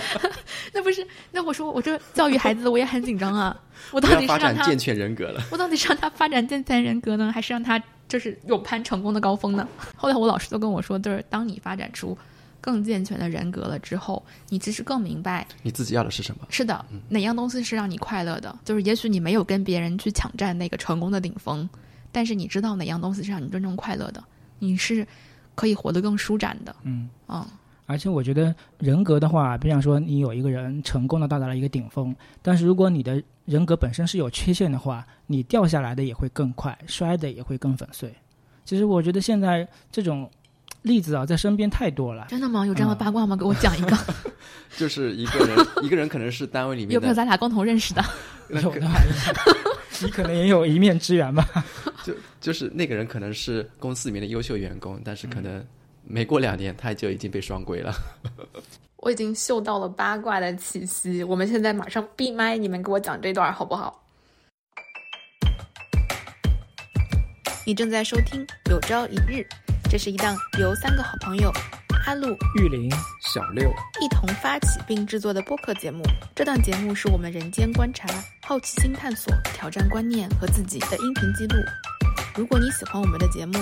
[0.73, 1.07] 那不是？
[1.33, 3.57] 那我说我这教育孩子我也很紧张啊，
[3.91, 5.43] 我到底是让他发展健全人格了。
[5.51, 9.67] 我到底是让他发展健全人格呢，还是让他就是有攀成功的高峰呢？
[9.97, 12.17] 后来我老师都跟我说，就是当你发展出
[12.61, 16.47] 更健全的人格了之后，你其实更明白，你自己要的是什么？
[16.51, 18.55] 是的，哪样东西是让你快乐的？
[18.65, 21.69] 就是也许你没有跟别人去抢占那个成功的顶峰，
[22.13, 24.23] 但是你知道哪样东西是让你真正快乐的，
[24.59, 25.07] 你是
[25.55, 26.75] 可以活得更舒展的。
[26.83, 27.47] 嗯嗯，
[27.87, 38.15] 而且我觉得人格的话，比方说你有一个人成功的到达了一个顶峰，但是如果你的人格本身是有缺陷的话，你掉下来的也会更快，摔的也会更粉碎。
[38.65, 40.31] 其实我觉得现在这种
[40.83, 42.27] 例子啊，在身边太多了。
[42.29, 42.65] 真的吗？
[42.65, 43.37] 有这样的八卦吗？
[43.37, 43.97] 给我讲一个，
[44.79, 48.05] 就是一个人，一个人可能是单位里面有没有，咱俩共同认识的？
[48.49, 48.95] 那有个的话，
[50.03, 51.47] 你可能也有一面之缘吧。
[52.05, 55.65] 就就是那个人可能是公司里面的优秀员工，但是可能
[56.03, 57.95] 没过两年他就已经被双规了。
[58.97, 64.03] 我已经嗅到了八卦的气息，我们现在马上闭麦，你们给我讲这段好不好？
[67.67, 69.41] 你正在收听《有朝一日》，
[69.91, 71.53] 这是一档由三个好朋友
[72.07, 76.03] 阿路、玉林，小六，一同发起并制作的播客节目。
[76.35, 78.09] 这档节目是我们人间观察、
[78.43, 81.57] 好奇心探索、挑战观念和自己的音频记录。
[82.35, 83.53] 如果你喜欢我们的节目，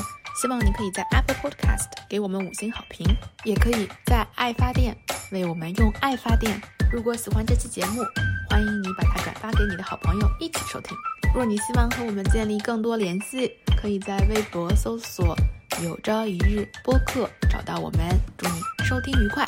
[0.40, 3.06] 希望你可以在 Apple Podcast 给我们五星好评，
[3.44, 4.96] 也可以在爱发电
[5.32, 6.60] 为我们用爱发电。
[6.92, 8.02] 如果喜欢这期节目，
[8.48, 10.96] 欢迎你把它转发给你的好朋友一起收听。
[11.34, 15.36] 若你希望和我们建立更多联系，可以在微博搜索
[15.82, 18.00] “有朝一日播客”找到我们。
[18.36, 18.54] 祝你
[18.84, 19.46] 收听愉快。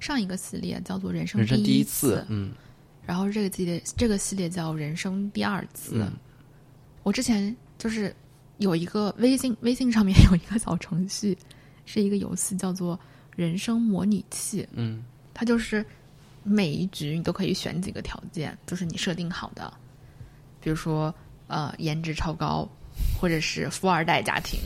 [0.00, 2.52] 上一个系列叫做“人生人生第一一次，嗯。
[3.04, 6.12] 然后这个系列这个系列叫“人生第二次”嗯。
[7.02, 8.14] 我之前就是
[8.58, 11.36] 有一个微信，微信上面有一个小程序，
[11.84, 12.98] 是一个游戏叫做
[13.36, 14.66] “人生模拟器。
[14.72, 15.84] 嗯”，它就是
[16.44, 19.70] 每一局你都可以选几个条件，就是你设定好的，
[20.60, 21.14] 比如说
[21.46, 22.68] 呃颜值超高，
[23.20, 24.60] 或者是富二代家庭，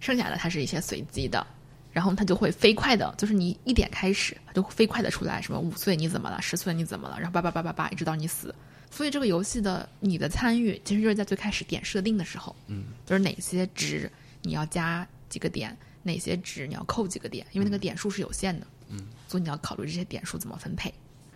[0.00, 1.46] 剩下的它是一些随机的。
[1.92, 8.54] 然后它就会飞快的，就是你一点开始，它就飞快的出来，什么五岁你怎么了，十岁你怎么了，然后叭叭叭叭叭，一直到你死。
[8.90, 20.90] 所以这个游戏的你的参与，其实就是在最开始点设定的时候，嗯，就是哪些值你要加几个点，哪些值你要扣几个点，因为那个点数是有限的，嗯，所以你要考虑这些点数怎么分配。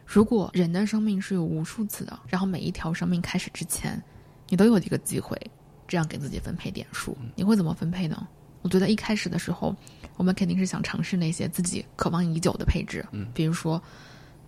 [0.06, 4.02] 如果人的生命是有无数次的，然后每一条生命开始之前，
[4.48, 5.40] 你都有一个机会，
[5.88, 8.26] 这样给自己分配点数，你会怎么分配呢？
[8.62, 9.74] 我觉得一开始的时候，
[10.16, 13.28] 我们肯定是想尝试那些自己渴望已久的配置，嗯。
[13.32, 13.80] 比如说，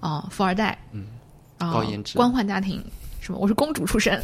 [0.01, 1.07] 啊、富二代，嗯，
[1.59, 2.17] 啊、高颜值。
[2.17, 2.85] 官宦家庭，
[3.21, 4.21] 什么我是公主出身，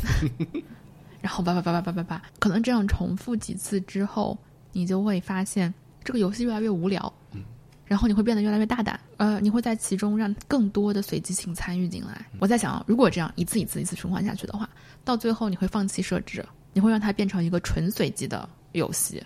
[1.23, 4.37] 然后叭叭叭叭叭叭叭，可能这样重复几次之后，
[4.73, 7.43] 你就会发现这个游戏越来越无聊，嗯，
[7.87, 12.27] 然后你会变得越来越大胆，呃，你会在其中让更多的随机性参与进来。
[12.39, 14.69] 我在想，如果这样一次一次一次循环下去的话，
[15.05, 19.23] 到最后你会放弃设置，你会让它变成一个纯随机的游戏，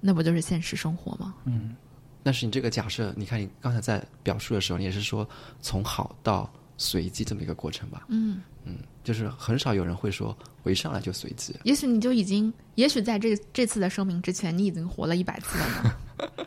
[0.00, 1.34] 那不就是现实生活吗？
[1.44, 1.74] 嗯，
[2.22, 5.28] 但是你这个假设，你看你刚才在表述的时候，你也是说
[5.60, 8.04] 从好到随机这么一个过程吧？
[8.08, 11.54] 嗯，嗯，就是很少有人会说我一上来就随机。
[11.64, 15.94] 也许你就已经，也许在这这次的声明之前，你已经活了一百次了呢。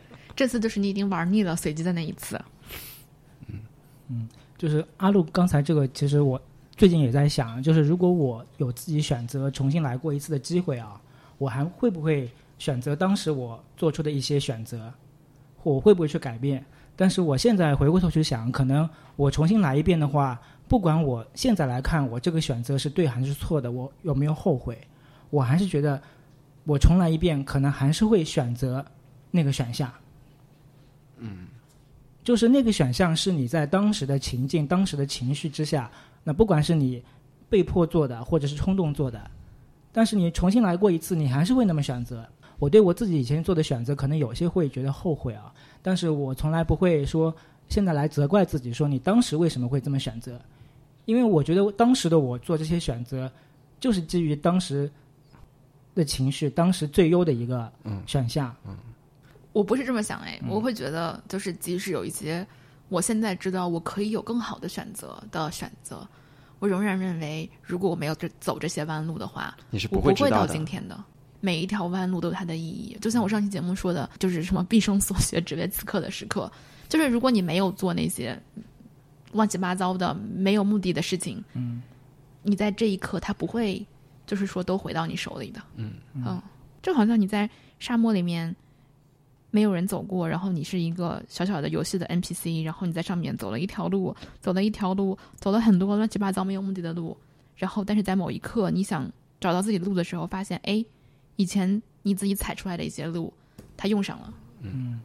[0.36, 2.40] 这次就是你已经玩腻了随机的那一次。
[4.08, 6.40] 嗯就是阿路刚才这个，其实我
[6.76, 11.00] 最近也在想，就是如果我有自己选择重新来过一次的机会啊，
[11.38, 14.92] 我还会不会选择当时我做出的一些选择，
[15.62, 16.64] 我会不会去改变？
[16.94, 24.78] 但是我现在回过头去想，可能我重新来一遍的话，不管我现在来看我这个选择是对还是错的，我有没有后悔，
[25.28, 26.00] 我还是觉得
[26.64, 28.82] 我重来一遍，可能还是会选择
[29.30, 29.92] 那个选项。
[32.26, 35.88] 就是那个选项是你在当时的情境、当时的情绪之下，
[36.24, 37.00] 那不管是你
[37.48, 39.30] 被迫做的，或者是冲动做的，
[39.92, 42.26] 但是你重新来过一次，你还是会那么选择。
[42.58, 47.32] 我对我自己以前做的选择，可能有些会觉得后悔啊，但是我从来不会说
[47.68, 50.36] 现在来责怪自己，说你当时为什么会这么选择，
[51.04, 53.30] 因为我觉得当时的我做这些选择，
[53.78, 54.90] 就是基于当时
[55.94, 58.52] 的情绪，当时最优的一个嗯选项。
[59.56, 62.46] 我不是这么想哎，我会觉得就是即使有一些
[62.90, 66.06] 我现在知道我可以有更好的选择的选择，
[66.58, 70.46] 我仍然认为如果我没有这走这些弯路的话，你是我不会到。
[70.46, 71.02] 今天的。
[71.40, 76.52] 每一条弯路都有它的意义，就像我上期节目说的，就是什么毕生所学，只为此刻的时刻。
[76.88, 78.38] 就是如果你没有做那些
[79.32, 81.82] 乱七八糟的、没有目的的事情，嗯，
[82.42, 83.86] 你在这一刻，它不会
[84.26, 85.62] 就是说都回到你手里的。
[85.76, 86.42] 嗯嗯，
[86.82, 88.54] 就好像你在沙漠里面
[89.56, 97.16] 没有人走过，然后你是一个小小的游戏的 NPC，然后你在上面走了一条路，走了一条路，走了很多乱七八糟没有目的的路，
[97.56, 100.84] 然后但是在某一刻你想找到自己的路的时候，发现哎，
[101.36, 103.32] 以前你自己踩出来的一些路，
[103.78, 104.34] 它用上了。
[104.60, 105.00] 嗯，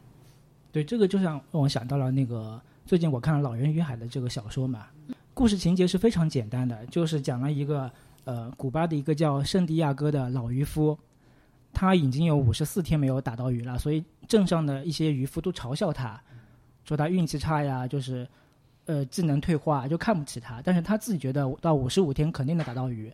[0.70, 4.88] 对，这个就像让我想到了那个最近我看了《老人与海》的这个小说嘛，
[5.32, 7.90] 故事情节是非常简单的，就是讲了一个
[8.24, 10.98] 呃古巴的一个叫圣地亚哥的老渔夫，
[11.72, 16.20] 他已经有五十四天没有打到鱼了，所以镇上的一些渔夫都嘲笑他，
[16.84, 18.28] 说他运气差呀，就是
[18.84, 20.60] 呃技能退化，就看不起他。
[20.62, 23.12] 但是他自己觉得到五十五天肯定能打到鱼，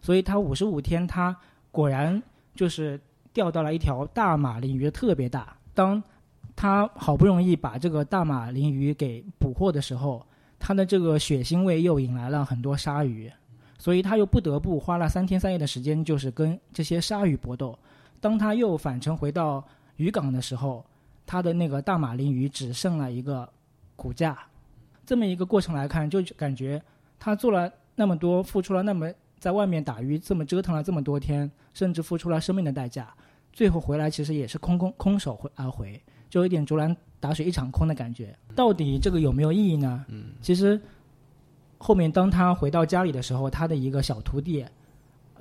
[0.00, 1.36] 所以他五十五天他
[1.70, 2.22] 果然
[2.54, 2.98] 就是
[3.32, 5.56] 钓到了一条大马林鱼，特别大。
[5.74, 6.02] 当
[6.54, 10.24] 他好不容易把这个大马林鱼给捕获的时候，
[10.58, 13.30] 他的这个血腥味又引来了很多鲨鱼，
[13.76, 17.78] 所以他又不得不花了三天三夜的时间，就是跟这些鲨鱼搏斗。
[18.20, 19.62] 当他又返程回到
[19.96, 20.84] 渔港的时候，
[21.24, 23.48] 他的那个大马林鱼只剩了一个
[23.94, 24.38] 骨架。
[25.04, 26.82] 这么一个过程来看，就感觉
[27.18, 33.14] 他做了那么多，付出了那么在外面打鱼这么折腾了这么多天，甚至付出了生命的代价。
[33.52, 35.98] 最后回来其实也是空空空手回而回，
[36.28, 38.36] 就有点竹篮打水一场空的感觉。
[38.54, 40.04] 到底这个有没有意义呢？
[40.08, 40.78] 嗯，其实
[41.78, 44.70] 后面当他回到家里的时候，他的一个小徒弟，呃，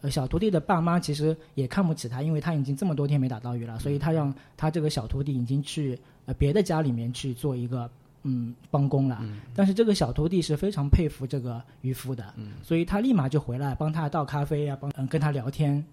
[0.09, 7.89] 小徒弟的爸妈其实也看不起他，因为他已经这么多天没打到鱼了，所以他让他这个小徒弟已经去呃别的家里面去做一个
[8.23, 9.19] 嗯帮工了。
[9.21, 15.83] 嗯但是这个小徒弟是非常佩服这个渔夫的，嗯所以他立马就回来帮他倒咖啡呀、帮嗯跟他聊天，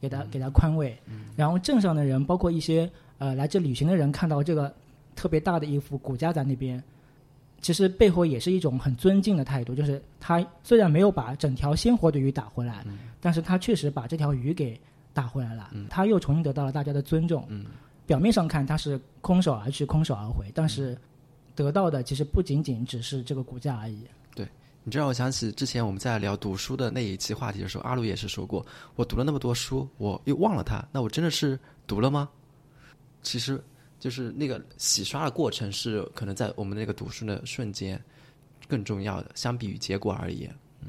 [0.00, 0.96] 给他给他宽慰。
[1.36, 4.72] 然后镇上的人，包括一些呃来这旅行的人，看到这个
[5.16, 6.82] 特别大的一幅骨架在那边，
[7.60, 12.84] 其实背后也是一种很尊敬的态度，就是他虽然没有把整条鲜活的鱼打回来，
[13.20, 14.80] 但是他确实把这条鱼给
[15.12, 17.46] 打回来了，他又重新得到了大家的尊重。
[17.48, 17.66] 嗯
[18.06, 20.96] 表面上看他是空手而去，空手而回，但是
[21.54, 24.02] 得到的其实不仅仅只是这个骨架而已。
[24.34, 24.48] 对
[24.82, 32.30] 你这让我想起之前我们在聊读书的那一期话题的时候，阿鲁也是说过，我读了那么多书，我又忘了它，那我真的是读了吗？
[33.22, 33.62] 其实
[33.98, 38.00] 就是那个洗刷的过程是可能在我们那个读书的瞬间
[38.66, 40.88] 更重要的，相比于结果而言，嗯。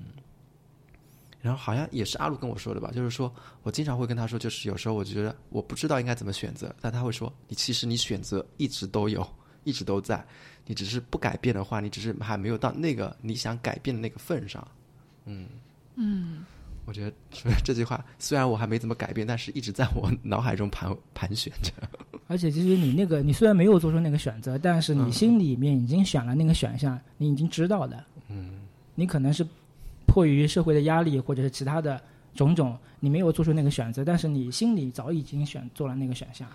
[1.42, 9.26] 然后好像也是阿鲁跟我说的吧，就是说我经常会跟他说，就是有时候我觉得我不知道应该怎么选择，但他会说，你其实你选择一直都有，
[9.64, 10.26] 一直都在。
[10.66, 14.68] 你只是不改变的话，你只是还没有到那个你想改变的那个份上。
[15.26, 15.48] 嗯
[15.96, 16.46] 嗯，
[16.90, 17.14] 我觉得
[17.64, 21.72] 这句话虽然我还没怎么改变，但是一直在我脑海中盘盘旋着。
[22.26, 28.04] 而且其实你那个，你虽然没有做出那个选择，但是你心里面已经选了那个选项，你已经知道的。
[28.28, 28.62] 嗯，
[28.96, 29.46] 你可能是
[30.08, 32.02] 迫于社会的压力或者是其他的
[32.34, 36.50] 种种，你没有做出那个选择，但是你心里早已经选做了那个选项。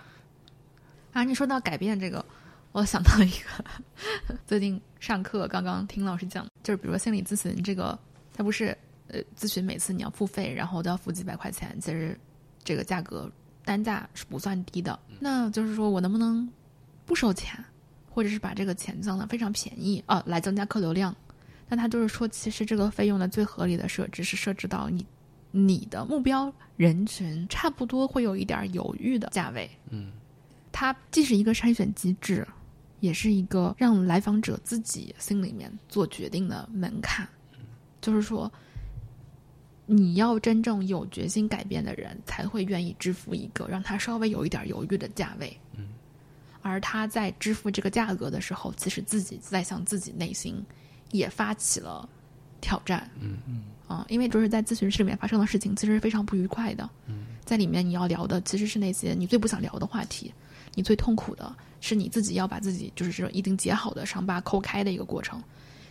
[1.12, 2.24] 啊，你说到改变这个，
[2.72, 7.96] 我想到一个， 最近上课刚刚听老师讲，就是比如说心理咨询这个，
[8.32, 8.76] 它不是
[9.08, 12.18] 呃咨询每次你要付费，然后都要付几百块钱，其实
[12.62, 13.30] 这个价格
[13.64, 14.98] 单价是不算低的。
[15.20, 16.48] 那就是说我能不能
[17.04, 17.62] 不收钱，
[18.10, 21.14] 或者是把这个钱降得非常便宜啊，来增加客流量？
[21.68, 25.04] 那他就是说，其实这个费用的最合理的设置是设置到你
[25.50, 29.70] 你的目标人群差不多会有一点犹豫的价位。
[29.88, 30.12] 嗯，
[30.72, 32.46] 它既是一个筛选机制，
[33.00, 37.26] 也是一个让来访者自己心里面做决定的门槛。
[38.02, 38.52] 就是说，
[39.86, 45.54] 你要真正有决心改变的人，才会愿意支付一个让他稍微有一点犹豫的价位。
[45.76, 45.88] 嗯，
[46.62, 50.64] 而他在支付这个价格的时候，其实自己在向自己内心
[51.10, 52.08] 也发起了
[52.60, 53.10] 挑战。
[53.20, 56.88] 嗯嗯啊，因为就是在咨询室里面发生的事情，其实是非常不愉快的。
[57.06, 60.32] 嗯，在里面你要聊的其实是那些你最不想聊的话题，
[60.74, 65.42] 你最痛苦的是你自己要把自己就是这种已经结好的伤疤抠开的一个过程。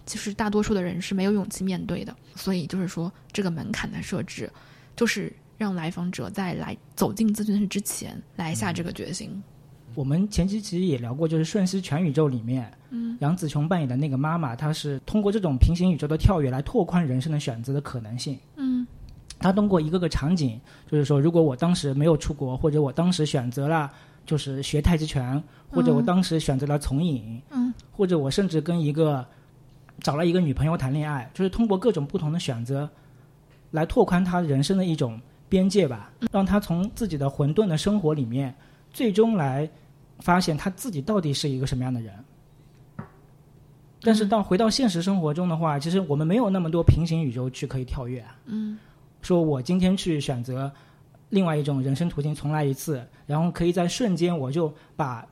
[0.06, 4.52] 其实大多数的人是没有勇气面对的，所以就是说这个门槛的设置，
[4.96, 9.42] 就是让来访者在来走进咨询室之前来下这个决心。
[9.96, 13.16] 我们前期其实也聊过，就是《瞬息全宇宙》里面，嗯。
[13.22, 18.40] 杨紫琼扮演的那个妈妈，她是通过这种平行宇宙的跳跃来拓宽人生的选择的可能性。
[18.56, 18.88] 嗯。
[19.38, 23.92] 她通过一个个场景，就是说，如果我当时没有出国，或者我当时选择了
[24.26, 27.72] 就是学太极拳，或者我当时选择了从影，嗯。
[27.92, 29.24] 或者我甚至跟一个
[30.04, 32.88] 找了一个女朋友谈恋爱，就是通过各种不同的选择
[33.72, 38.54] 来拓宽他人生的一种边界吧，让他从自己的混沌的生活里面，
[38.92, 39.68] 最终来
[40.20, 42.14] 发现他自己到底是一个什么样的人。
[44.02, 48.36] 但是到回到现实生活中的话，其实我们没有那么多平行宇宙去可以跳跃啊。
[48.46, 48.78] 嗯
[49.22, 50.70] 说我今天去选择
[51.30, 55.26] 另外一种人生途径，重来一次，然后可以在瞬间我就把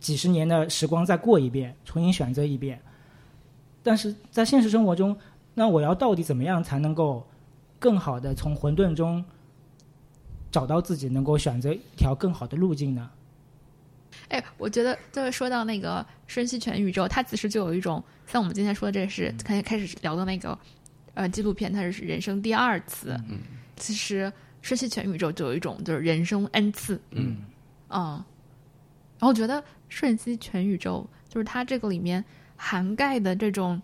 [0.00, 2.80] 几十年的时光再过一遍，重新选择一遍。
[3.86, 5.16] 但是在现实生活中，
[5.54, 7.24] 那我要到底怎么样才能够
[7.78, 9.24] 更好的从混沌中
[10.50, 13.08] 找到自己，能够选择一条更好的路径呢？
[14.28, 20.58] 哎，我觉得就是说到那个瞬息全宇宙，它其实就有一种像我们今天说的，这是开开始聊的那个
[21.14, 23.10] 呃纪录片，它是人生第二次。
[23.28, 23.38] 嗯，
[23.76, 24.32] 其实
[24.62, 27.00] 瞬息全宇宙就有一种就是人生 n 次。
[27.12, 27.36] 嗯
[27.90, 28.24] 嗯，
[29.16, 32.24] 然后我觉得瞬息全宇宙就是它这个里面
[32.56, 33.80] 涵盖的这种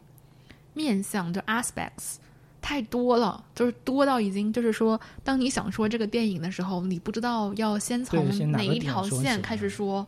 [0.75, 2.17] 面向，就 aspects
[2.61, 10.07] 太多了，就是多到已经就是说，当你想说这个电影的时候，你不知道要先从哪一条线开始嗯说。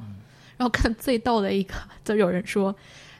[0.57, 2.73] 然后看最逗的一个，就有人说，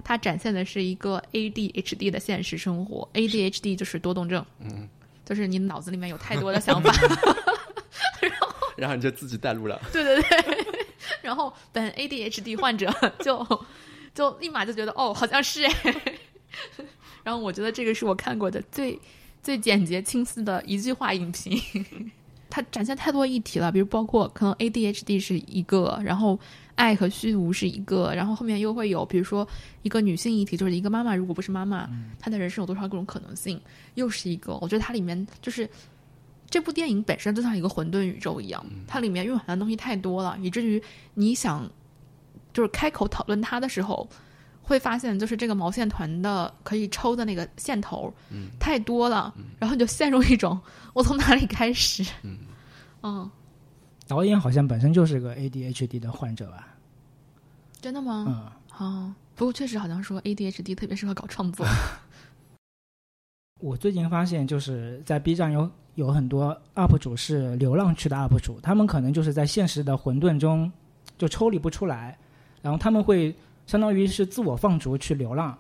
[0.05, 3.09] 它展现的是一个 ADHD 的现实生活。
[3.13, 4.89] ADHD 就是多动症，嗯，
[5.27, 6.95] 就是你脑子里面有太多的想法。
[8.79, 9.81] 然后你就自己带路了。
[9.93, 10.67] 对对对，
[11.23, 12.89] 然后本 ADHD 患者
[13.19, 13.37] 就
[14.15, 15.73] 就立马就觉得哦，好像是哎。
[17.25, 18.99] 然后我觉得这个是我看过的最
[19.43, 21.59] 最简洁清晰的一句话影评。
[22.51, 26.39] 它展现太多议题了，比如包括可能 ADHD 是一个，然后
[26.77, 29.49] 爱和虚无是一个，然后后面又会有比如说
[29.83, 31.91] 一个女性议题，就是一个妈妈如果不是妈妈，
[32.21, 33.61] 她的人生有多少各种可能性，
[33.95, 34.57] 又是一个。
[34.59, 35.69] 我觉得它里面就是
[36.49, 40.81] 这部电影本身就像一个混沌宇宙一样，它里面蕴含的东西太多了，以至于
[41.15, 41.69] 你想
[42.55, 44.09] 就是开口讨论他的时候，
[44.63, 50.59] 会发现就是这个毛线团的可以抽的那个线头，嗯太多了，然后你就陷入一种
[50.95, 52.39] 我从哪里开始，嗯
[53.03, 53.31] 嗯，
[54.07, 56.69] 导演好像本身就是个 ADHD 的患者吧？
[57.83, 58.25] 真的吗？
[58.27, 61.67] 嗯，哦，不过确实好像说 ADHD 特别适合搞创作，
[63.61, 70.71] 我最近发现就是在 B 站有有很多 UP 主是流浪区的 UP 主，他们可能就是在现实的混沌中
[71.19, 72.19] 就抽离不出来，
[72.65, 73.33] 然后他们会
[73.67, 75.55] 相当于是自我放逐去流浪。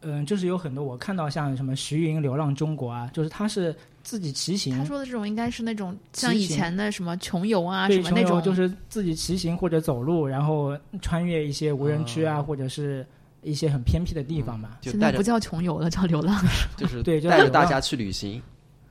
[0.00, 13.04] 嗯，就是有很多我看到像什么徐云流浪中国啊，就是他是自己骑行，他说的这种应该是那种像以前的什么穷游啊，什么那种，穷游就是自己骑行或者走路，然后穿越一些无人区啊，哦或者是
[13.42, 14.78] 一些很偏僻的地方吧。
[14.82, 16.42] 现在不叫穷游了，叫流浪。
[16.78, 18.40] 就是对就带着大家去旅行。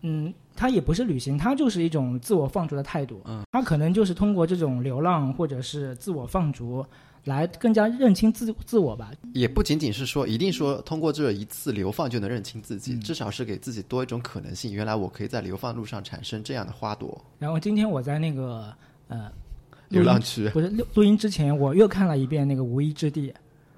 [0.01, 3.21] 嗯，他也不是旅行，他就是一种自我放逐的态度。
[3.25, 6.85] 嗯，他可能就是通过这种流浪或者是自我放逐，
[7.27, 9.11] 来更加认清自自我吧。
[9.33, 14.73] 也不仅仅是说一定说通过这一次流放就能认清自己，嗯至少是给自己多一种可能性。
[14.73, 17.23] 原来我可以在流放路上产生这样的花朵。
[17.37, 18.73] 然后今天我在那个
[19.09, 19.31] 呃
[19.89, 23.29] 流浪区不是录录音之前，我又看了一遍那个《无依之地》。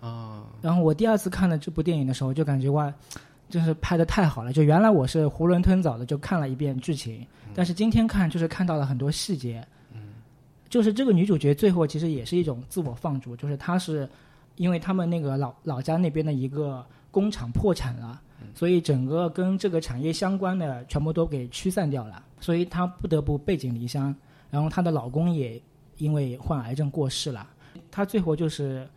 [0.05, 2.93] 啊，然后我第二次看了这部电影的时候，就感觉哇，
[3.49, 4.53] 真是拍的太好了。
[4.53, 9.65] 就原来我是囫囵吞枣的就看了一遍剧情，但是今天看就是看到了很多细节。
[10.69, 14.07] 就是这个女主角最后其实也是一种自我放逐，就是她是
[14.55, 18.21] 因为他们那个老老家那边的一个工厂破产了，
[18.53, 24.15] 所以整个跟这个产业相关的全部都给驱散掉了，所以她不得不背井离乡。
[24.51, 25.61] 然后她的老公也
[25.97, 27.47] 因为患癌症过世了，
[27.89, 28.87] 她最后就是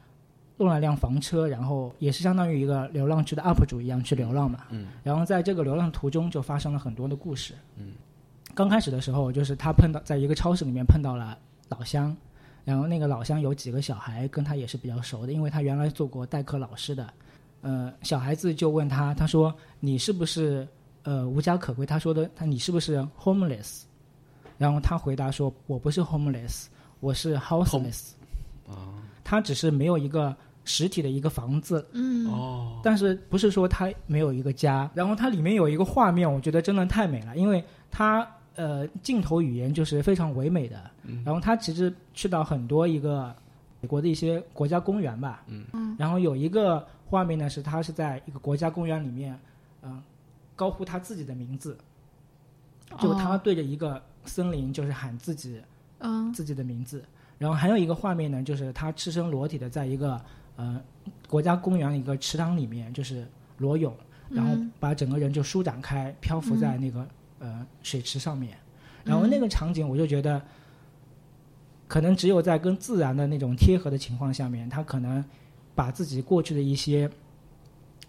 [0.58, 4.60] 弄了辆房车，然后也是相当于一个流浪区的 UP 主一样去流浪嘛。
[4.70, 4.88] 嗯。
[5.02, 7.54] 然后在这个流浪途中就发生了很多的故事。
[7.76, 7.92] 嗯。
[8.54, 11.38] 刚开始的时候，就是她碰到在一个超市里面碰到了
[11.72, 12.14] 老乡，
[12.64, 17.10] 然后那个老乡有几个小孩跟他也是比较熟的，因为他原来做过代课老师的。
[17.62, 20.68] 呃，小孩子就问他，他说：“你是不是
[21.04, 23.82] 呃无家可归？”他说的他你是不是 homeless？
[24.58, 26.66] 然后他回答说：“我不是 homeless，
[27.00, 28.10] 我是 houseless。”
[28.68, 34.90] 啊他只是没有一个实体的一个房子，嗯，哦，但是不是说他没有一个家？
[34.92, 40.90] 然后它里面有一个画面，我觉得真的太美了，因为它呃镜头语言就是非常唯美的。
[41.24, 43.34] 然后他其实去到很多一个
[43.80, 45.64] 美国的一些国家公园吧，嗯。
[45.72, 45.96] 嗯。
[45.98, 49.38] 然后有一个画面呢是他是在一个国家公园里面，
[49.82, 50.03] 嗯、
[50.55, 51.76] 高呼他自己的名字，
[53.00, 55.61] 就他哦对着一个森林就是喊自己
[55.98, 57.05] 嗯自己的名字。
[57.38, 60.20] 然后还有一个画面呢，就是他赤身裸体的在一个
[60.57, 60.80] 呃
[61.28, 63.26] 国家公园的一个池塘里面，就是
[63.59, 63.92] 裸泳，
[64.28, 64.70] 然后嗯。
[64.78, 67.07] 把整个人就舒展开，漂浮在那个、
[67.43, 68.57] 呃水池上面。
[69.05, 70.40] 然后那个场景，我就觉得，
[71.88, 75.22] 可能只有在跟自然的那种贴合的情况下面，他可能
[75.74, 77.11] 把自己过去的一些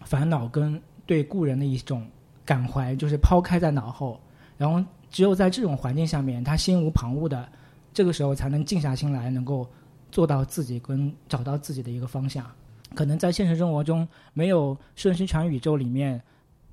[0.04, 2.06] 烦恼跟对故人的一种
[2.44, 4.20] 感怀，就是抛开在脑后。
[4.56, 7.48] 然后只有在这种环境下面，他心无旁骛的，
[7.92, 9.68] 这个时候才能静下心来，能够
[10.12, 12.48] 做到自己跟找到自己的一个方向。
[12.94, 16.22] 可能在现实生活中没有《瞬息全宇宙》里面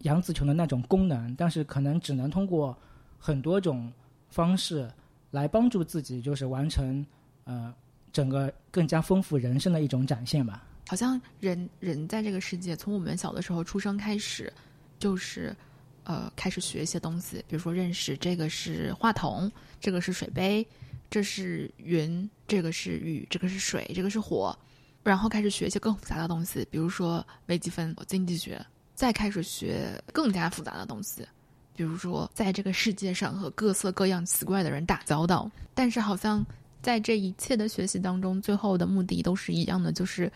[0.03, 2.77] 杨紫琼的那种功能，但是可能只能通过
[3.17, 3.91] 很多种
[4.29, 4.91] 方式
[5.31, 7.05] 来帮助自己，就是完成
[7.43, 7.73] 呃
[8.11, 10.63] 整个更加丰富人生的一种展现吧。
[10.87, 14.51] 好像人人在这个世界，从我们小的时候出生开始，
[14.99, 15.55] 就是
[16.03, 19.49] 呃开始学一些东西，比如说认识这个是话筒，
[19.79, 20.67] 这个是水杯，
[21.09, 24.57] 这是云，这个是雨，这个是水，这个是火，
[25.03, 28.59] 然后开始学一些更复杂的东西，比如说微积分、经济学，
[29.01, 31.27] 再开始学更加复杂的东西，
[31.75, 35.49] 比如说在这个世界上和各色各样奇怪的人打交道。
[35.73, 36.45] 但是好像
[36.83, 40.31] 在这一切的学习当中，最后的目的都是一样的，就是。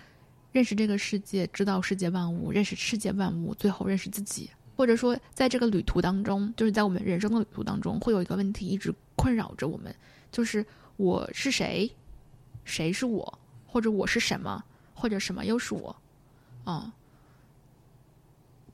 [0.51, 4.49] 认识这个世界，知道世界万物，认识世界万物，最后认识自己。
[4.77, 9.93] 或者说，在这个旅途当中，就是在我们人生的旅途当中，会有一个问题一直困扰着我们，
[10.31, 11.91] 就是我是谁，
[12.63, 13.37] 谁是我，
[13.67, 14.63] 或者我是什么，
[14.93, 15.93] 或者什么又是我，
[16.63, 16.89] 啊，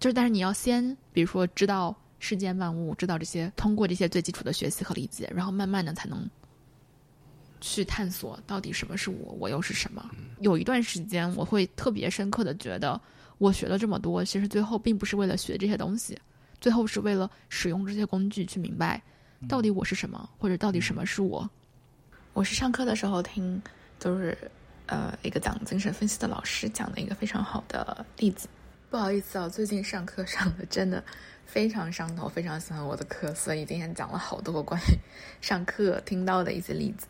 [0.02, 6.28] 就是但是你要先，比如说知道世间万物，知道这些，通过这些最基础的学习和理解，然后慢慢的才能。
[7.64, 10.04] 去探索到底什么是我，我又是什么？
[10.39, 12.99] 有一段时间，我会特别深刻的觉得，
[13.38, 16.18] 我学了这么多，其实最后并不是为了学这些东西，
[16.60, 18.99] 最后是为了使用这些工具去明白，
[19.47, 21.47] 到底我是什么，或者到底什么是我。
[22.34, 23.62] 我是上课的时候听，
[23.99, 24.36] 就是
[24.88, 28.47] 呃一个讲精神分析的老师讲的一个非常好的例子。
[28.91, 31.01] 不好意思啊，最近上课上的真的
[31.45, 34.83] 非常上头，非常喜欢我的课，所以今天讲了好多关于
[35.39, 37.07] 上课听到的一些例子。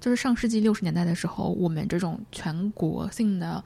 [0.00, 3.62] 就是上世纪六十年代的时候，我们这种全国性的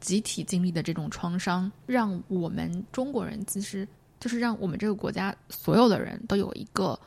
[0.00, 3.86] 集体经历的这种创伤，让我们中国人其实
[4.18, 6.98] 就是让我们这个国家所有的人都有一个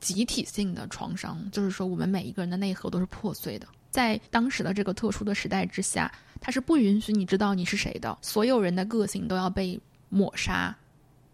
[0.00, 3.66] 集体性的创伤，就是说我们每一个人的内核都是破碎的。
[3.90, 6.10] 在当时的这个特殊的时代之下，
[6.44, 10.76] 它是不允许你知道你是谁的，所有人的个性都要被抹杀。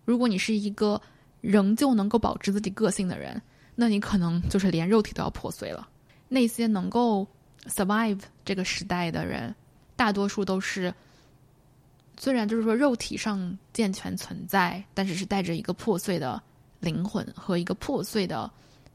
[0.05, 1.01] 如果你是一个
[1.41, 3.41] 仍旧能够保持自己个性的人，
[3.75, 5.89] 那你可能就是连肉体都要破碎了。
[6.29, 7.27] 那些能够
[7.69, 9.55] survive 这个时代的人，
[9.97, 10.93] 大多数都是
[12.19, 16.41] 虽然就是说肉体上健全存在，但是是带着一个破碎的
[16.81, 18.51] 灵魂和一个破碎的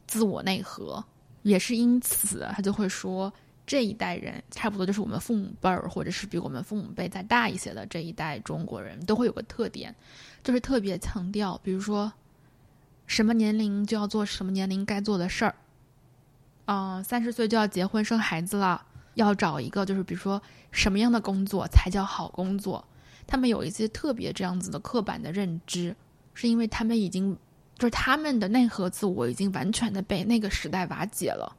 [0.05, 1.03] 自我内核。
[1.41, 3.33] 也是因此，他就会说，
[3.65, 9.95] 这一代人差不多就是我们父母辈儿，或者是比我们父母辈再大一些的这一代中国人都会有个特点，
[10.43, 12.11] 就是特别强调，比如说
[13.07, 15.55] 什么年龄就要做什么年龄该做的事儿。
[16.65, 18.85] 嗯，三十岁就要结婚生孩子了，
[19.15, 20.41] 要找一个就是比如说
[20.71, 22.85] 什么样的工作才叫好工作？
[23.25, 25.95] 他们有一些特别这样子的刻板的认知，
[26.33, 27.37] 是因为他们已经
[27.77, 31.55] 就是他们的内核自我已经完全的被那个时代瓦解了，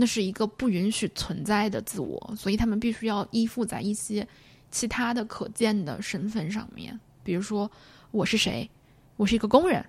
[0.00, 4.24] 那是一个不允许存在的自我，所以他们必须要依附在一些
[4.70, 7.68] 其他的可见的身份上面，比如说
[8.12, 8.70] 我是谁？
[9.16, 9.84] 我是一个工人。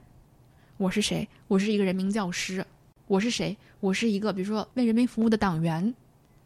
[0.78, 1.30] 我是谁？
[1.47, 2.66] 我是一个人民教师。
[3.05, 3.55] 我是谁？
[3.82, 5.93] 我是一个，比如说为人民服务的党员，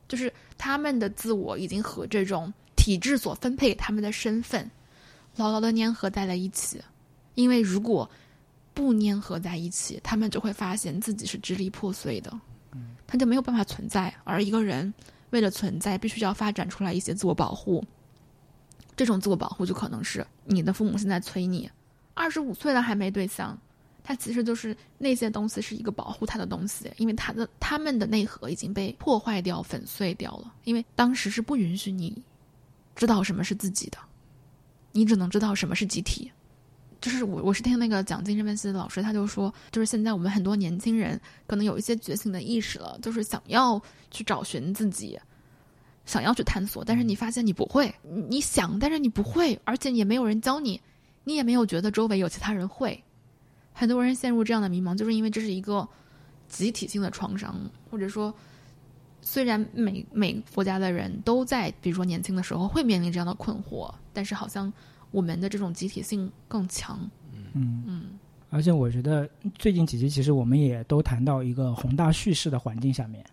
[0.10, 4.70] 就是他们的自我已经和这种体制所分配他们的身份
[5.38, 6.82] 牢牢的粘合在了一起。
[7.36, 8.10] 因为如果
[8.74, 12.38] 不粘合在一起，他们就会发现自己是支离破碎的，
[13.14, 14.12] 他就没有办法存在。
[14.24, 14.92] 而一个人
[15.30, 17.86] 为了存在，必须要发展出来一些自我保护。
[18.96, 21.70] 这种自我保护就可能是你的父母现在催你，
[22.16, 23.56] 二十五岁了还没对象。
[24.04, 30.52] 他其实就是那些东西是一个保护他的东西，因为他的他们的内核已经被破坏掉、粉碎掉了。
[30.64, 32.20] 因为当时是不允许你
[32.96, 34.00] 知道什么是自己的，
[34.92, 36.32] 你只能知道什么是集体。
[37.04, 45.20] 就是我我是听那个讲精神分析的老师，他就说，就是现在我们很多年轻人可能有一些觉醒的意识了，就是想要去找寻自己，
[46.06, 47.94] 想要去探索，但是你发现你不会，
[48.30, 50.80] 你想，但是你不会，而且也没有人教你，
[51.26, 53.04] 你也没有觉得周围有其他人会。
[53.74, 55.86] 很多人陷入这样的迷茫，就是因为这是一个
[56.48, 57.54] 集体性的创伤，
[57.92, 58.34] 或者说，
[59.22, 64.72] 虽然每每国家的人都在，比如说年轻的时候会面临这样的困惑，但是好像
[65.14, 67.10] 我们的这种集体性更强。
[67.54, 68.04] 嗯嗯。
[68.50, 73.26] 而且我觉得最近几集其实我们也都谈到一个宏大叙事的环境下面。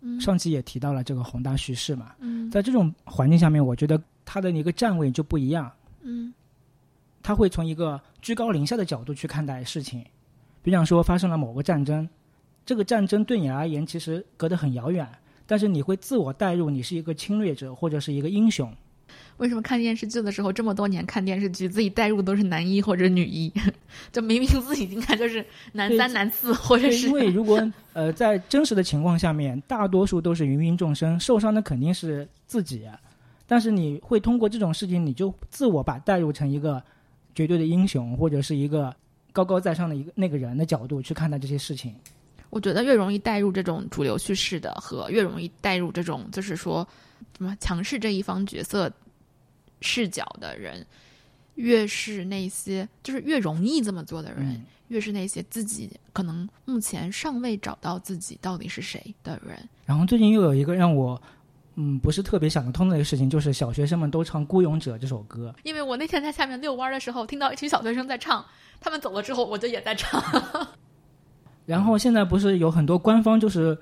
[0.00, 0.18] 嗯。
[0.18, 2.14] 上期也提到了这个宏大叙事嘛。
[2.20, 2.50] 嗯。
[2.50, 5.70] 在这种环境下面，我觉得它的一个站位就不一样。
[6.00, 6.32] 嗯。
[7.22, 10.04] 他会从一个居高临下的角度去看待事情，
[10.62, 12.06] 比方说发生了某个战争，
[12.66, 15.08] 这个战争对你而言其实隔得很遥远，
[15.46, 18.70] 但是你会自我代入，你是一个侵略者或者是一个英雄。
[19.36, 23.52] 为什么看电视剧的时候这么多年看电视剧，自己代入都是男一或者女一？
[24.12, 27.60] 就明明自己应该就是男三、男四，或者是因为如果
[27.92, 32.86] 呃在真实的情况下面，大多数都是芸芸众生，受伤的肯定是自己，
[33.46, 36.82] 但是你会通过这种事情，你就自我把代入成一个。
[37.36, 38.94] 绝对的英雄，或者是一个
[39.32, 41.92] 高高在上的一个那个人的角度去看待这些事情。
[42.48, 46.86] 我觉得越容易带入这种主流叙事的，和越容易带入这种就是说
[47.36, 48.88] 什么强势这一方角色
[49.84, 50.84] 视角的人，
[51.56, 59.58] 越是那些就是越容易这么做的人，嗯越是那些自己可能目前尚未找到自己到底是谁的人。
[59.84, 61.20] 然后最近又有一个让我
[61.76, 65.54] 嗯不是特别想得通的一个事情，就是小学生们都唱《孤勇者》这首歌。
[65.62, 68.44] 因为我那天在下面遛弯儿的时候，听到一群小学生在唱，
[68.80, 70.22] 他们走了之后，我就也在唱。
[71.66, 73.76] 然后现在不是有很多官方就是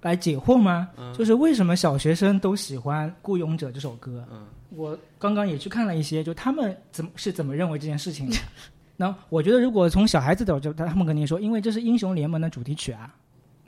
[0.00, 0.88] 来解惑吗？
[1.16, 4.26] 就是为什么小学生都喜欢《雇佣者》这首歌？
[4.70, 8.36] 我刚刚也去看了一些，就他们怎么是怎么认为这件事情的。
[8.96, 13.14] 那我觉得，如果从小孩子的角度，他们肯定说，因为这是英雄联盟的主题曲啊。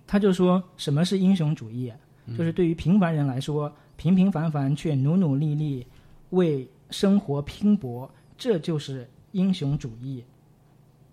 [0.06, 1.92] 他就说什么是英雄主义？
[2.36, 5.86] 就是对于平凡人来说，平平凡凡却努努力力
[6.30, 10.22] 为生活拼搏，这就是英雄主义。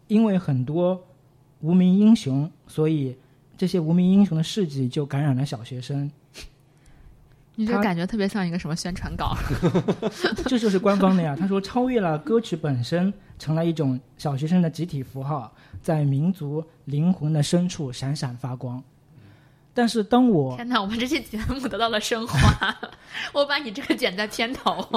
[0.07, 0.99] 因为很多
[1.61, 3.15] 无名英雄，所以
[3.57, 6.09] 这些无名英雄的事迹就感染了小学生。
[7.55, 9.35] 你这感觉特别像一个什么宣传稿？
[10.45, 11.35] 这就是官方的呀。
[11.35, 15.51] 他说，超越了歌曲本身，成了一种小学生的集体符号，
[15.81, 18.83] 在民族灵魂的深处闪闪发光。
[19.73, 22.77] 但是当我天哪，我们这期节目得到了升华，
[23.33, 24.87] 我把你这个剪在片头。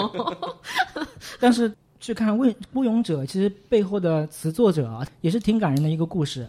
[1.41, 6.47] 但是去看《为孤勇者》，其实背后的词作者啊，也是挺感人的一个故事。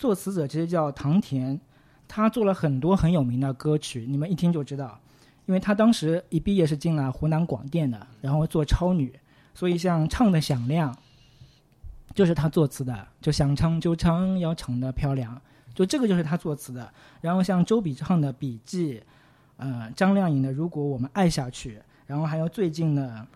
[0.00, 1.60] 作词者其实叫唐田，
[2.08, 4.98] 他做了很多很有名的歌曲，你们一听就知道。
[5.44, 9.12] 因为他当时一毕业是进了湖南广电的，然后做超女，
[9.52, 10.96] 所以像唱的响亮，
[12.14, 15.38] 就是他作词的，就想唱就唱，要唱的漂亮，
[15.74, 16.90] 就这个就是他作词的。
[17.20, 19.02] 然后像周笔畅的笔记，
[19.58, 23.26] 呃，张靓颖的如果我们爱下去，然后还有最近的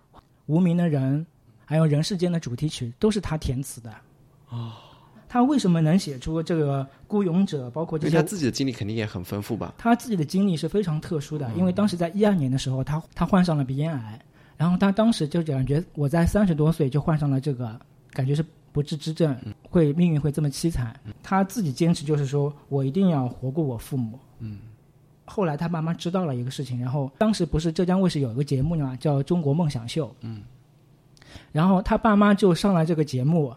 [0.47, 1.27] 无名的人，
[1.67, 3.93] 还有人世间的主题曲，都是他填词的。
[4.49, 4.73] 哦，
[5.35, 9.75] 他为什么能写出这个孤勇者，包括这些他自己的经历肯定也很丰富吧？
[9.77, 14.17] 他自己的经历是非常特殊的，因为当时在一二年的时候，他他患上了鼻咽癌，
[14.57, 17.77] 然后他当时就感觉我在三十多岁就患上了这个，
[18.13, 19.37] 感觉是不治之症，
[19.69, 20.95] 会命运会这么凄惨。
[21.21, 24.17] 他自己坚持就是说我一定要活过我父母。
[24.39, 24.61] 嗯。
[25.25, 30.07] 后来他妈妈知道了一个事情，然后当时不是浙江卫视有一个节目嘛，叫《中国梦想秀》。
[30.21, 30.43] 嗯。
[31.51, 33.53] 然后他爸妈就上了这个节目，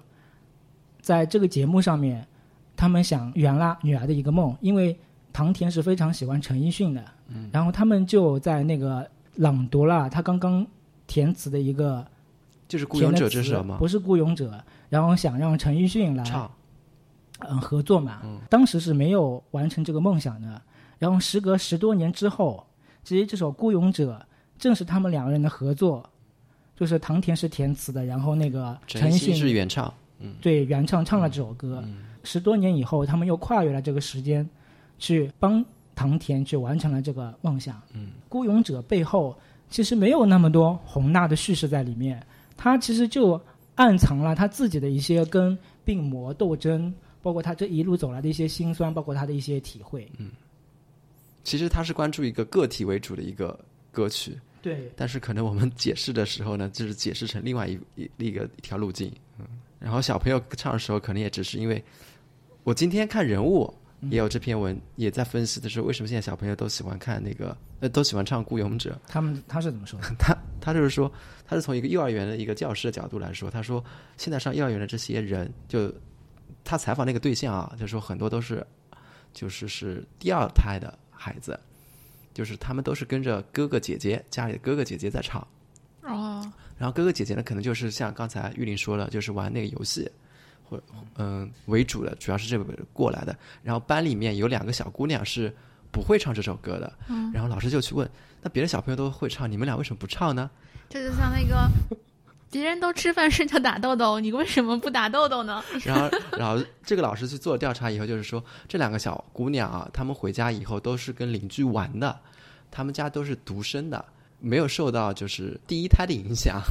[1.07, 2.27] 在这个节目上面，
[2.75, 4.99] 他们想圆了女儿的一个梦，因为
[5.31, 10.67] 唐田是非常喜欢陈奕迅的，嗯，然后他们就在那个朗读了他刚刚
[11.07, 12.05] 填词的一个
[12.67, 13.77] 就是《孤勇者》这首吗？
[13.79, 16.51] 不是孤勇者，然后想让陈奕迅来唱，
[17.39, 20.61] 嗯合作嘛，当时是没有完成这个梦想的。
[20.99, 22.67] 然后时隔十多年之后，
[23.05, 24.19] 其实这首《孤勇者》
[24.59, 26.03] 正是他们两个人的合作，
[26.75, 29.93] 就是唐田是填词的，然后那个陈奕迅是原唱，
[30.41, 31.83] 对原唱唱了这首歌。
[32.23, 34.47] 十多年以后，他们又跨越了这个时间，
[34.99, 35.63] 去帮
[35.95, 37.81] 唐田去完成了这个梦想。
[37.93, 39.37] 嗯，孤勇者背后
[39.69, 42.21] 其实没有那么多宏大的叙事在里面，
[42.57, 43.39] 他其实就
[43.75, 50.09] 暗藏了他自己的一些跟病魔斗争，包括他这一路走来的一些辛酸，包括他的一些体会。
[51.43, 53.57] 其实他是关注一个个体为主的一个
[53.89, 59.09] 歌曲，对，但是可能我们解释的时候呢，就是解释成另外一一一个一条路径，
[59.39, 59.45] 嗯，
[59.79, 61.83] 然后小朋友唱的时候，可能也只是因为，
[62.63, 63.73] 我今天看人物
[64.09, 70.07] 也有这篇文，也在分析的是为什么现在小朋友都喜欢看那个，呃，都喜欢唱《孤勇者》，他们他是怎么说的？
[70.17, 71.11] 他他就是说，
[71.45, 73.83] 他是从一个幼儿园的一个教师的角度来说，他说
[74.17, 75.93] 现在上幼儿园的这些人，就
[76.63, 78.65] 他采访那个对象啊，就说很多都是
[79.33, 81.59] 就是是第二胎的孩子，
[82.33, 85.47] 就是他们都是跟着哥哥姐姐家里的哥哥姐姐在唱，
[86.03, 90.09] 哦，然后哥哥姐姐呢可能就是像刚才玉林说的，就是玩那个游戏。
[90.69, 90.77] 或
[91.15, 93.33] 嗯为主的，主要是这个过来的。
[93.63, 95.49] 然后班里面有两个小姑娘是
[95.93, 96.93] 不会唱这首歌的，
[97.33, 98.05] 然后老师就去问，
[98.41, 100.51] 那别的小朋友都会唱，你们俩为什么不唱呢？
[100.89, 101.69] 这就像那个
[102.51, 105.63] 别人都吃饭睡觉打豆豆，你为什么不打豆豆呢？
[105.85, 112.19] 然后，然后这个老师去做调查以后，就是说这两个小姑娘啊，她们回家以后都是跟邻居玩的，
[112.69, 114.03] 她们家都是独生的，
[114.39, 116.61] 没有受到就是第一胎的影响，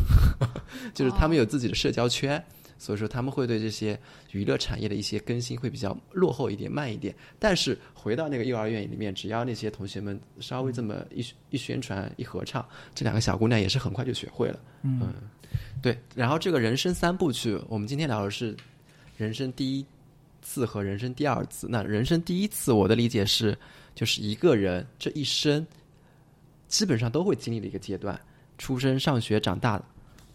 [0.95, 2.43] 就是他们有自己的社交圈。
[2.79, 3.99] 所以说他们会对这些
[4.33, 7.14] 娱乐产业的一些更新会比较落后一点、慢一点。
[7.39, 12.62] 但是回到那个幼儿园里面，只要那些同学们稍微这么一一宣传、一合唱，
[12.95, 14.61] 这两个小姑娘也是很快就学会了。
[14.83, 15.11] 嗯，
[15.81, 15.99] 对。
[16.14, 18.55] 然后这个人生三部曲，我们今天聊的是
[19.17, 19.87] 人生第一
[20.43, 21.67] 次和人生第二次。
[21.71, 23.57] 那人生第一次，我的理解是，
[23.95, 25.67] 就是一个人这一生
[26.69, 28.21] 基本上都会经历的一个阶段：
[28.59, 29.83] 出生、上学、长大、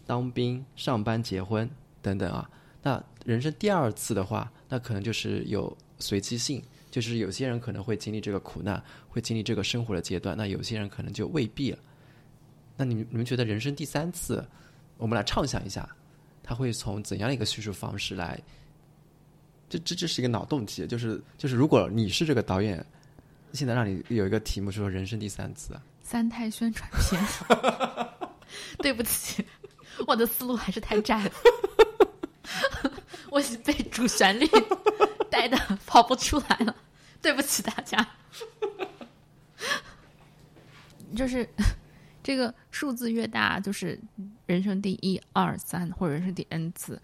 [0.06, 1.68] 当兵、上班、结婚。
[2.00, 2.50] 等等啊，
[2.82, 6.60] 那人生第二次的话，那可能就是有随机性，
[6.90, 11.78] 就是有些人可能会经历这个苦难，会经历这个生活的阶段，那有些人可能就未必了。
[12.76, 14.44] 那你们你们觉得人生第三次，
[14.96, 15.88] 我们来畅想一下，
[16.42, 18.42] 他会从怎样的一个叙述方式来？
[19.68, 22.84] 这这这是一个脑洞题，就是就是如果你是这个导演，
[23.52, 27.22] 现在让你有一个题目说人生第三次啊，三胎宣传片。
[28.78, 29.44] 对不起，
[30.06, 31.32] 我的思路还是太窄了，
[33.30, 34.46] 我已经被主旋律
[35.30, 36.76] 带的跑不出来了。
[37.22, 38.06] 对不起大家，
[41.16, 41.48] 就是
[42.22, 43.98] 这个数字越大，就是
[44.44, 47.00] 人生第一、二、三或者人生第 n 次，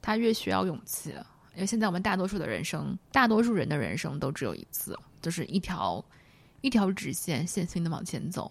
[0.00, 1.14] 他越需要勇气。
[1.54, 6.02] 因为现在我们大多数的人生，大多数人的人生都只有一次，就是一条
[6.60, 8.50] 一条直线线性的往前走，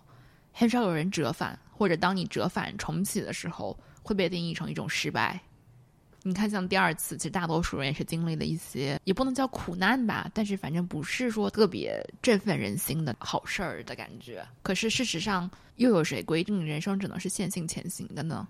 [0.51, 5.39] 很少有人折返，或者当你折返重启的时候，会被定义成一种失败。
[6.24, 14.45] 你看，像第二次，其实大多数人也是经历了一些，也不能叫苦难吧，但是反正不是说特别振奋人心的好事儿的感觉。
[14.62, 18.45] 可是事实上，又有谁规定人生只能是线性前行的呢？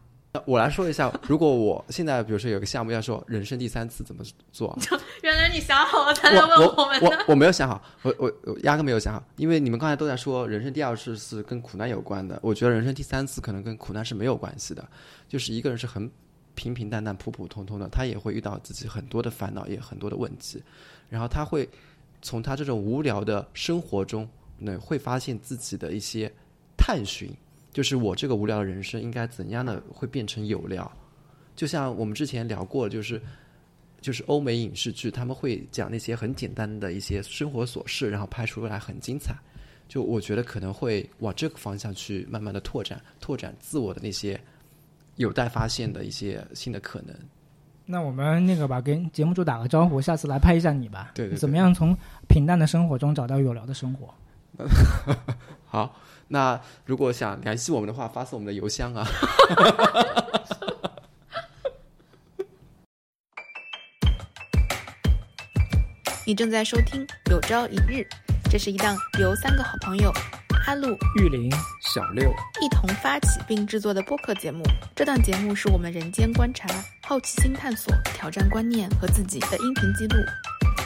[0.45, 4.77] 我来说一下，如果我现在比如说有个项目要说人生第三次怎么做，
[5.23, 14.87] 原来你想好了才来问我们我我没有想好，我我我压根没有想好，因为你们刚才都在说人生第二次是跟苦难有关的，我觉得人生第三次可能跟苦难是没有关系的，
[15.27, 16.09] 就是一个人是很
[16.53, 20.61] 平平淡淡、普普通通的，他也会遇到自己很多的烦恼，也很多的问题，
[21.09, 21.67] 然后他会
[22.21, 26.31] 从他这种无聊的生活中，那，会发现自己的一些
[26.77, 27.33] 探寻。
[27.71, 30.91] 就是我这个无聊的人生应该怎样的会变成有料？
[31.55, 33.21] 就像我们之前聊过，就是
[34.01, 39.35] 就是欧美影视剧，他们会讲那些很简单的一些生活琐事，然后拍出来很精彩。
[39.87, 44.39] 就我觉得可能会往这个方向去慢慢的拓展，拓展自我的那些
[45.15, 47.15] 有待发现的一些新的可能。
[47.85, 51.11] 那我们那个吧，跟节目组打个招呼，下次来拍一下你吧。
[51.15, 51.35] 对对。
[51.37, 51.97] 怎么样从
[52.27, 54.13] 平淡的生活中找到有聊的生活？
[55.69, 55.95] 好。
[56.31, 59.07] 那如果想联系我们的话，发送我们的邮箱啊。
[66.27, 68.01] 你正在收听《有朝一日》，
[68.51, 70.11] 这是一档由三个好朋友
[70.63, 71.51] 哈路、玉林、
[71.81, 74.61] 小六一同发起并制作的播客节目。
[74.95, 76.67] 这档节目是我们人间观察、
[77.01, 80.17] 好奇心探索、挑战观念和自己的音频记录。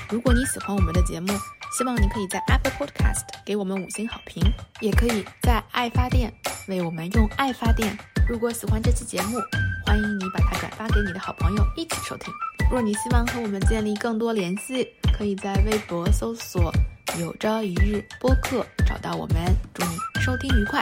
[0.09, 1.33] 如果你喜欢我们的节目，
[1.75, 4.43] 希望你可以在 Apple Podcast 给我们五星好评，
[4.79, 6.31] 也可以在爱发电
[6.67, 7.97] 为我们用爱发电。
[8.29, 9.39] 如果喜欢这期节目，
[9.83, 12.31] 欢迎你把它转发给你的好朋友一起收听。
[12.71, 16.71] 若你希望和我们建立更多联系，可以在微博搜索
[17.19, 19.37] “有朝一日播客”找到我们。
[19.73, 20.79] 祝你收听愉快。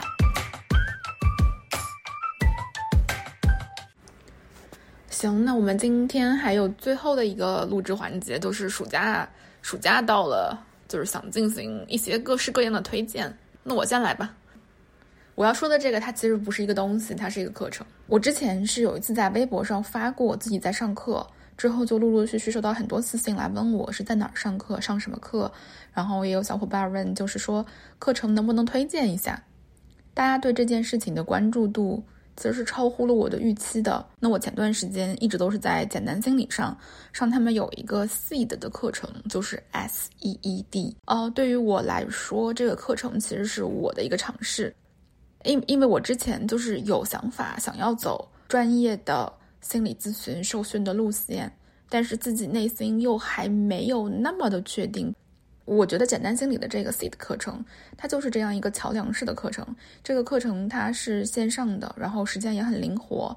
[5.08, 9.26] 行，那我们今天还有最后的一个录制环节，就是暑假，
[9.62, 10.66] 暑假到了。
[10.92, 14.36] 就是想进行一些各式各样的推荐，那我先来吧。
[15.34, 17.86] 我要说的这个，它其实不是一个东西，它是一个课程。
[18.06, 21.26] 我之前是有一次在微博上发过自己在上课，
[21.56, 25.50] 之后就陆陆续续收到很多私信来问我是在哪儿上课，上什么课。
[25.94, 27.64] 然后也有小伙伴问，就是说
[27.98, 29.42] 课程能不能推荐一下？
[30.12, 32.04] 大家对这件事情的关注度。
[32.36, 34.04] 其实是超乎了我的预期的。
[34.18, 36.76] 那我前段时间一直都是在简单心理上
[37.12, 40.96] 上他们有一个 SEED 的课程，就是 S E E D。
[41.06, 44.74] 呃，对于我来说，这个课程其实是我的一个尝试，
[45.44, 51.52] 因因为我之前就是有想法想要走专业的心理咨询受训的路线，
[51.88, 55.14] 但是自己内心又还没有那么的确定。
[55.64, 57.64] 我觉得简单心理的这个 SEED 课程，
[57.96, 59.64] 它就是这样一个桥梁式的课程。
[60.02, 63.36] 这个课程它是线上的，然后时间也很灵活。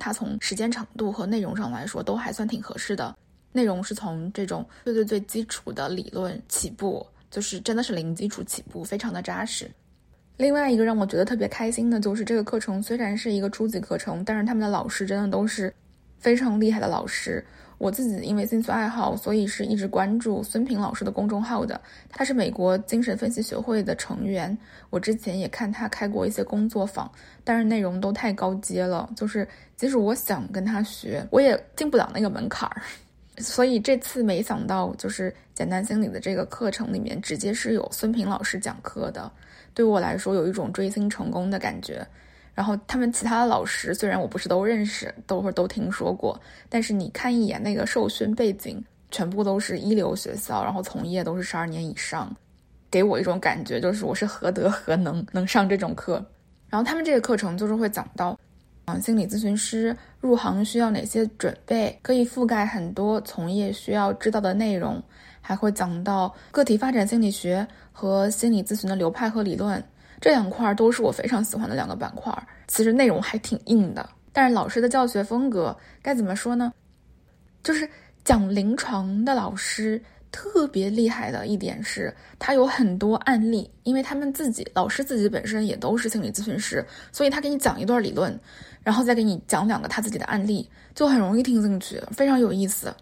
[0.00, 3.14] 它从时间长度和内容上来说都还算挺合适的。
[3.52, 9.70] 内容是从这种最最最基础的理论起步，就是真的是零基础起步，非常的扎实。
[10.36, 15.72] 另外一个让我觉得特别开心的就是这个课程虽然是一个初级课程，但是他们的老师真的都是
[16.18, 17.44] 非常厉害的老师。
[17.78, 21.80] 我自己因为兴趣爱好，所以是一直关注孙平老师的公众号的。
[22.08, 24.56] 他是美国精神分析学会的成员。
[24.90, 27.10] 我之前也看他开过一些工作坊，
[27.42, 29.46] 但是内容都太高阶了，就是
[29.76, 32.82] 即使我想跟他学，我也进不了那个门槛儿。
[33.38, 39.28] 所以这次没想到，就是简单心理的这个课程里面，直接是有孙平老师讲课的，
[39.74, 42.06] 对我来说有一种追星成功的感觉。
[42.54, 52.34] 然后他们其他的老师虽然我不是都认识，都会都听说过，但是你看一眼那个受训背景，全部都是一流学校，然后从业都是十二年以上，
[52.90, 56.24] 给我一种感觉就是我是何德何能能上这种课。
[56.68, 58.38] 然后他们这个课程就是会讲到，
[58.86, 61.96] 嗯，心理咨询师入行需要哪些准备？
[62.02, 65.02] 可以覆盖很多从业需要知道的内容，
[65.40, 69.82] 还会讲到个体发展心理学和心理咨询的流派和理论，
[70.24, 72.32] 这两块都是我非常喜欢的两个板块。
[72.66, 76.72] 其实内容还挺硬的，但是老师的教学风格该怎么说呢？
[77.62, 77.86] 就是
[78.24, 80.02] 讲临床的老师。
[80.32, 88.36] 特别厉害的一点是，他有很多案例，因为他们自己老师自己本身也都是心理咨询师，所以他给你讲一段理论，
[88.82, 92.92] 然后再给你讲两个他自己的案例，就很容易听进去，非常有意思。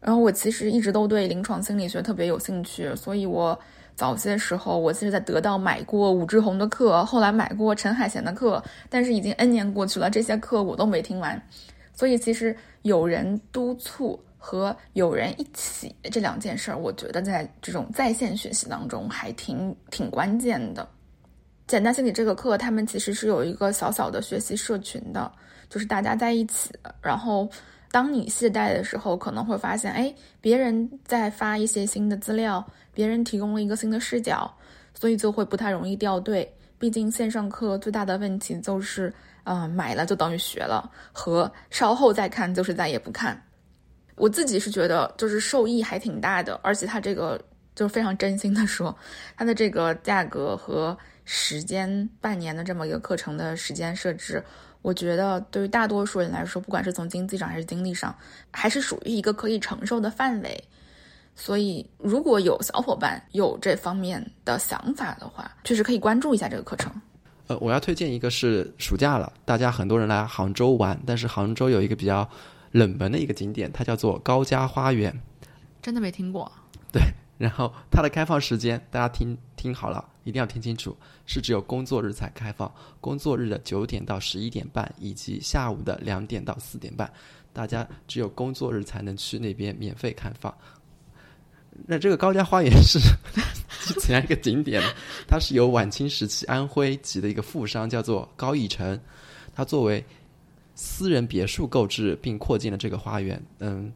[0.00, 3.56] 然后我其实一直都对临床心理学特别有兴趣，所以我
[3.96, 11.40] 早些时候我其实在得到买过武志红的课，后来买过陈海贤的课，但是已经 N 年过去了，这些课我都没听完，
[11.94, 14.18] 所以其实有人督促。
[14.44, 20.84] 和有人一起这两件事儿，我觉得在这种在线学习当中还挺挺关键的。
[21.68, 25.30] 简单心理这个课，他们其实是有一个小小的学习社群的，
[25.70, 26.72] 就是大家在一起。
[27.00, 27.48] 然后，
[27.92, 34.52] 当你懈怠的时候，可能会发现，哎，别人在发一些新的资料，别人提供了一个新的视角，
[34.94, 36.52] 所以就会不太容易掉队。
[36.78, 39.12] 毕竟线上课最大的问题就是，
[39.44, 43.40] 啊，买了就等于学了，和稍后再看就是再也不看。
[44.16, 47.40] 我自己是觉得，就是受益还挺大的，而且它这个
[47.74, 48.94] 就非常真心的说，
[49.36, 54.42] 它的这个价格和时间半年的这么一个课程的时间设置，
[54.82, 58.14] 我觉得对于大多数人来说，不管是从经济上还是精力上，
[58.50, 60.64] 还是属于一个可以承受的范围。
[61.34, 66.92] 所以，如果有小伙伴有这方面的想法的话，确实可以关注一下这个课程。
[67.46, 72.28] 呃，我要推荐一个是暑假了，大家很多人来杭州玩，但是杭州有一个比较。
[72.72, 75.14] 冷门的一个景点，它叫做高家花园，
[75.82, 76.50] 真的没听过。
[76.90, 77.02] 对，
[77.36, 87.12] 然后它的开放时间，大家听听好了，一定要听清楚，是只有工作日才开放，工作日的九点到十一点半，以及下午的两点到四点半，
[87.52, 90.56] 大家只有工作日才能去那边免费开放。
[91.86, 92.98] 那这个高家花园是
[93.80, 94.88] 是怎样一个景点呢？
[95.26, 98.98] 它是由晚清时期安徽籍的一个富商叫做高义成，
[99.54, 100.04] 他作为。
[100.74, 103.92] 私人别墅购置并扩建了这个花园，嗯，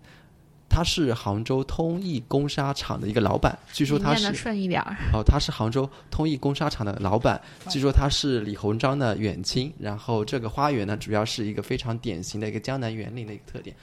[0.68, 9.72] 他是杭州通义工纱厂的一个老板，据说他是顺一点儿哦，他是杭州通义工纱厂的老板，据说他是李鸿章的远亲。
[9.78, 13.74] 然后这个花园呢，主要是一个非常典型的一个江南园林的一个特点。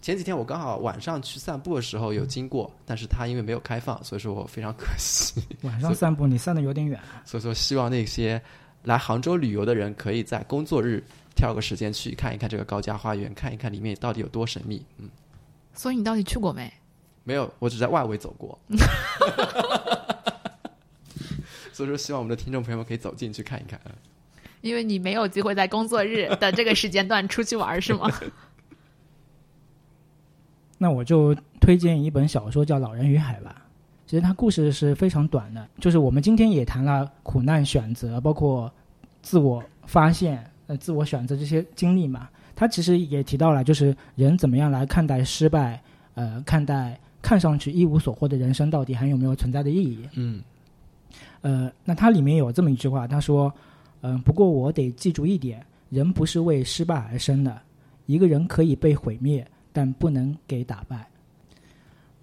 [0.00, 5.42] 前几天我刚好晚上去散步的时候有经过，但是它因为没有开放，所以说我非常可惜。
[5.62, 8.40] 晚上散步你散的有点远，所以说希望那些
[8.82, 11.02] 来杭州旅游的人可以在工作日。
[11.36, 14.84] 挑个时间去看一看这个高家花园，看一看里面到底有多神秘。
[14.98, 15.08] 嗯，
[15.72, 16.70] 所以你到底去过没？
[17.24, 18.58] 没有，我只在外围走过。
[21.72, 23.80] 所以说，希望我们的听众朋友们可以走进去看一看。
[24.60, 28.10] 因为你没有机会在工作日的这个时间段出去玩，是吗？
[30.82, 33.66] 那我就推荐一本小说，叫《老人与海》吧。
[34.06, 38.72] 其实它故事是非常短的，就是我们今天也谈了苦难选择，包括
[39.20, 40.42] 自我发现。
[40.66, 45.82] 呃，自我选择这些经历嘛，它其实也提到了，就是人怎么样来看待失败，
[46.14, 50.08] 呃，看待看上去一无所获的人生到底还有没有存在的意义？
[50.14, 50.40] 嗯，
[51.40, 53.52] 呃，那它里面有这么一句话，他说，
[54.02, 57.60] 嗯，不过我得记住一点，人不是为失败而生的，
[58.06, 61.08] 一个人可以被毁灭，但不能给打败。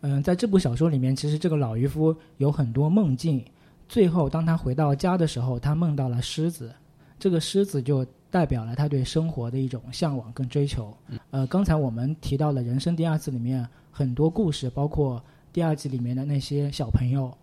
[0.02, 3.44] 嗯，在这部小说里面，其实这个老渔夫有很多梦境，
[3.88, 6.74] 最后当他回到家的时候，他梦到了狮子，
[7.20, 8.06] 这个狮子就。
[8.30, 10.96] 代表了他对生活的一种向往跟追求。
[11.32, 15.24] 呃，刚才我们提到了人生第二次里面很多故事，包括
[15.54, 17.36] 第二季里面的那些小朋友，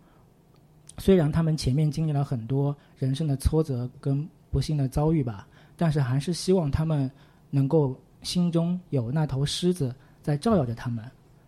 [0.98, 7.10] 虽然他们前面经历了很多人生的挫折跟不幸的遭遇吧，但是还是希望他们
[7.48, 11.04] 能够心中有那头狮子在照耀着他们，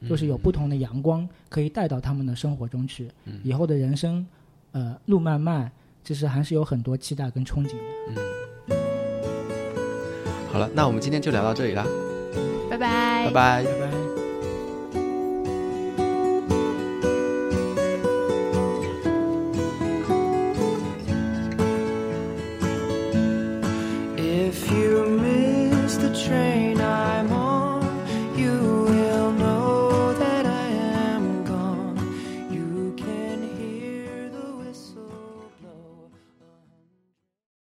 [0.08, 3.10] 就是有不同的阳光可以带到他们的生活中去。
[3.42, 4.24] 以后的人生，
[4.72, 5.72] 呃，路漫漫，
[6.04, 7.72] 其实还是有很多期待跟憧憬
[8.14, 8.22] 的。
[10.52, 11.84] 好了，那我们今天就聊到这里啦，
[12.70, 14.05] 拜拜，拜拜，拜拜。